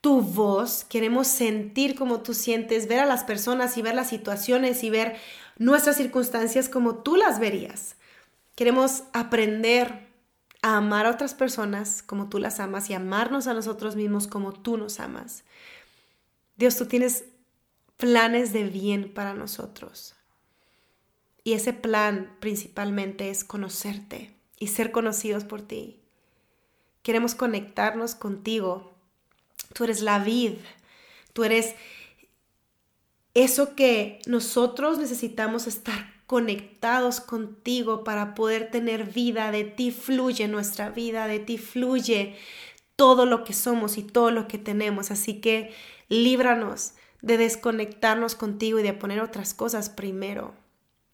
tu 0.00 0.20
voz, 0.20 0.84
queremos 0.84 1.26
sentir 1.26 1.94
como 1.94 2.20
tú 2.20 2.34
sientes, 2.34 2.88
ver 2.88 3.00
a 3.00 3.06
las 3.06 3.24
personas 3.24 3.76
y 3.76 3.82
ver 3.82 3.94
las 3.94 4.08
situaciones 4.08 4.82
y 4.84 4.90
ver 4.90 5.16
nuestras 5.60 5.98
circunstancias 5.98 6.70
como 6.70 6.96
tú 6.96 7.16
las 7.16 7.38
verías. 7.38 7.96
Queremos 8.54 9.04
aprender 9.12 10.08
a 10.62 10.78
amar 10.78 11.04
a 11.04 11.10
otras 11.10 11.34
personas 11.34 12.02
como 12.02 12.30
tú 12.30 12.38
las 12.38 12.60
amas 12.60 12.88
y 12.88 12.94
amarnos 12.94 13.46
a 13.46 13.52
nosotros 13.52 13.94
mismos 13.94 14.26
como 14.26 14.54
tú 14.54 14.78
nos 14.78 15.00
amas. 15.00 15.44
Dios, 16.56 16.76
tú 16.76 16.86
tienes 16.86 17.26
planes 17.98 18.54
de 18.54 18.64
bien 18.64 19.12
para 19.12 19.34
nosotros. 19.34 20.14
Y 21.44 21.52
ese 21.52 21.74
plan 21.74 22.34
principalmente 22.40 23.28
es 23.28 23.44
conocerte 23.44 24.34
y 24.58 24.68
ser 24.68 24.92
conocidos 24.92 25.44
por 25.44 25.60
ti. 25.60 26.00
Queremos 27.02 27.34
conectarnos 27.34 28.14
contigo. 28.14 28.94
Tú 29.74 29.84
eres 29.84 30.00
la 30.00 30.20
vid, 30.20 30.54
tú 31.34 31.44
eres 31.44 31.74
eso 33.34 33.74
que 33.74 34.20
nosotros 34.26 34.98
necesitamos 34.98 35.66
estar 35.66 36.20
conectados 36.26 37.20
contigo 37.20 38.04
para 38.04 38.34
poder 38.34 38.70
tener 38.70 39.04
vida, 39.04 39.50
de 39.50 39.64
ti 39.64 39.90
fluye 39.90 40.46
nuestra 40.48 40.90
vida, 40.90 41.26
de 41.26 41.40
ti 41.40 41.58
fluye 41.58 42.36
todo 42.96 43.26
lo 43.26 43.44
que 43.44 43.52
somos 43.52 43.98
y 43.98 44.02
todo 44.02 44.30
lo 44.30 44.46
que 44.46 44.58
tenemos. 44.58 45.10
Así 45.10 45.40
que 45.40 45.72
líbranos 46.08 46.92
de 47.22 47.36
desconectarnos 47.36 48.34
contigo 48.34 48.78
y 48.78 48.82
de 48.82 48.92
poner 48.92 49.20
otras 49.20 49.54
cosas 49.54 49.90
primero. 49.90 50.54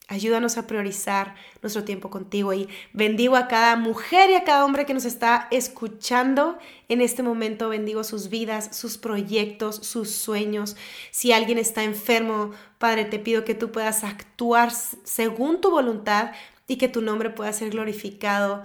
Ayúdanos 0.09 0.57
a 0.57 0.69
priorizar 0.69 1.35
nuestro 1.63 1.83
tiempo 1.83 2.11
contigo 2.11 2.55
y 2.55 2.69
bendigo 2.93 3.35
a 3.35 3.49
cada 3.49 3.75
mujer 3.75 4.31
y 4.31 4.35
a 4.35 4.45
cada 4.45 4.65
hombre 4.65 4.87
que 4.87 4.95
nos 4.95 5.05
está 5.05 5.49
escuchando 5.51 6.59
en 6.89 7.01
este 7.01 7.25
momento. 7.25 7.71
Bendigo 7.71 8.05
sus 8.05 8.29
vidas, 8.29 8.77
sus 8.77 8.99
proyectos, 8.99 9.77
sus 9.77 10.13
sueños. 10.13 10.77
Si 11.11 11.33
alguien 11.33 11.59
está 11.59 11.83
enfermo, 11.83 12.53
Padre, 12.79 13.05
te 13.05 13.19
pido 13.19 13.45
que 13.45 13.57
tú 13.57 13.73
puedas 13.73 14.05
actuar 14.05 14.71
según 14.71 15.61
tu 15.61 15.73
voluntad 15.73 16.31
y 16.69 16.77
que 16.77 16.89
tu 16.89 17.03
nombre 17.03 17.31
pueda 17.31 17.53
ser 17.53 17.71
glorificado. 17.71 18.63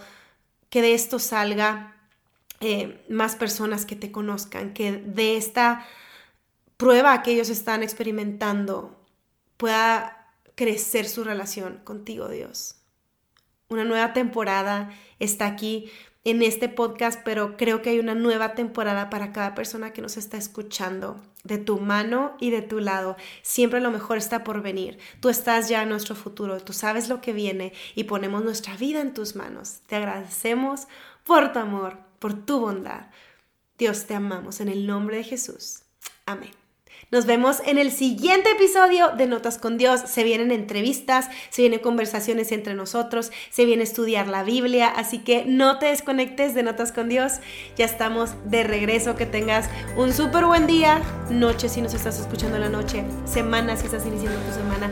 Que 0.70 0.84
de 0.84 0.94
esto 0.94 1.18
salga 1.18 1.96
eh, 2.60 3.04
más 3.10 3.36
personas 3.36 3.88
que 3.88 3.96
te 3.96 4.12
conozcan, 4.12 4.74
que 4.74 4.92
de 4.92 5.38
esta 5.38 5.88
prueba 6.78 7.24
que 7.24 7.32
ellos 7.32 7.50
están 7.50 7.82
experimentando 7.82 8.96
pueda 9.58 10.21
crecer 10.56 11.08
su 11.08 11.24
relación 11.24 11.80
contigo, 11.84 12.30
Dios. 12.30 12.76
Una 13.70 13.86
nueva 13.86 14.14
temporada 14.14 14.90
está 15.20 15.46
aquí 15.46 15.90
en 16.24 16.44
este 16.44 16.70
podcast, 16.70 17.22
pero 17.24 17.58
creo 17.58 17.82
que 17.82 17.90
hay 17.90 18.00
una 18.00 18.14
nueva 18.14 18.54
temporada 18.54 19.10
para 19.10 19.32
cada 19.32 19.56
persona 19.56 19.92
que 19.92 20.02
nos 20.02 20.18
está 20.18 20.38
escuchando, 20.38 21.20
de 21.44 21.58
tu 21.58 21.80
mano 21.80 22.36
y 22.40 22.52
de 22.52 22.62
tu 22.62 22.80
lado. 22.80 23.16
Siempre 23.42 23.82
lo 23.82 23.90
mejor 23.90 24.18
está 24.18 24.44
por 24.44 24.62
venir. 24.62 25.00
Tú 25.20 25.30
estás 25.30 25.68
ya 25.70 25.82
en 25.82 25.90
nuestro 25.90 26.16
futuro, 26.16 26.60
tú 26.60 26.74
sabes 26.74 27.10
lo 27.10 27.22
que 27.22 27.34
viene 27.34 27.74
y 27.96 28.04
ponemos 28.04 28.44
nuestra 28.44 28.78
vida 28.78 29.02
en 29.02 29.14
tus 29.14 29.36
manos. 29.36 29.80
Te 29.88 29.96
agradecemos 29.96 30.88
por 31.24 31.52
tu 31.54 31.60
amor, 31.60 31.98
por 32.20 32.34
tu 32.34 32.60
bondad. 32.60 33.08
Dios 33.78 34.06
te 34.06 34.14
amamos 34.14 34.62
en 34.62 34.68
el 34.68 34.86
nombre 34.86 35.18
de 35.18 35.24
Jesús. 35.24 35.82
Amén. 36.28 36.61
Nos 37.10 37.26
vemos 37.26 37.62
en 37.66 37.78
el 37.78 37.92
siguiente 37.92 38.52
episodio 38.52 39.10
de 39.10 39.26
Notas 39.26 39.58
con 39.58 39.78
Dios. 39.78 40.02
Se 40.06 40.24
vienen 40.24 40.52
entrevistas, 40.52 41.30
se 41.50 41.64
vienen 41.64 41.80
conversaciones 41.80 42.52
entre 42.52 42.74
nosotros, 42.74 43.32
se 43.50 43.66
viene 43.66 43.84
estudiar 43.84 44.28
la 44.28 44.44
Biblia, 44.44 44.88
así 44.88 45.20
que 45.20 45.44
no 45.46 45.80
te 45.80 45.88
desconectes 45.88 46.54
de 46.54 46.64
Notas 46.64 46.92
con 46.92 47.10
Dios. 47.10 47.40
Ya 47.76 47.86
estamos 47.86 48.32
de 48.46 48.64
regreso, 48.64 49.16
que 49.16 49.26
tengas 49.26 49.70
un 49.98 50.14
súper 50.14 50.46
buen 50.46 50.68
día, 50.68 51.02
noche 51.30 51.70
si 51.70 51.82
nos 51.82 51.94
estás 51.94 52.20
escuchando 52.20 52.58
en 52.58 52.62
la 52.62 52.70
noche, 52.70 53.04
semana 53.26 53.76
si 53.76 53.86
estás 53.86 54.06
iniciando 54.06 54.40
tu 54.42 54.54
semana, 54.54 54.92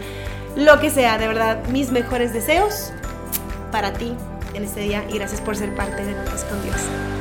lo 0.55 0.79
que 0.79 0.89
sea, 0.89 1.17
de 1.17 1.27
verdad, 1.27 1.63
mis 1.67 1.91
mejores 1.91 2.33
deseos 2.33 2.91
para 3.71 3.93
ti 3.93 4.13
en 4.53 4.63
este 4.63 4.81
día 4.81 5.05
y 5.09 5.13
gracias 5.13 5.41
por 5.41 5.55
ser 5.55 5.75
parte 5.75 6.03
de 6.03 6.13
Notas 6.13 6.43
con 6.45 6.61
Dios. 6.63 7.18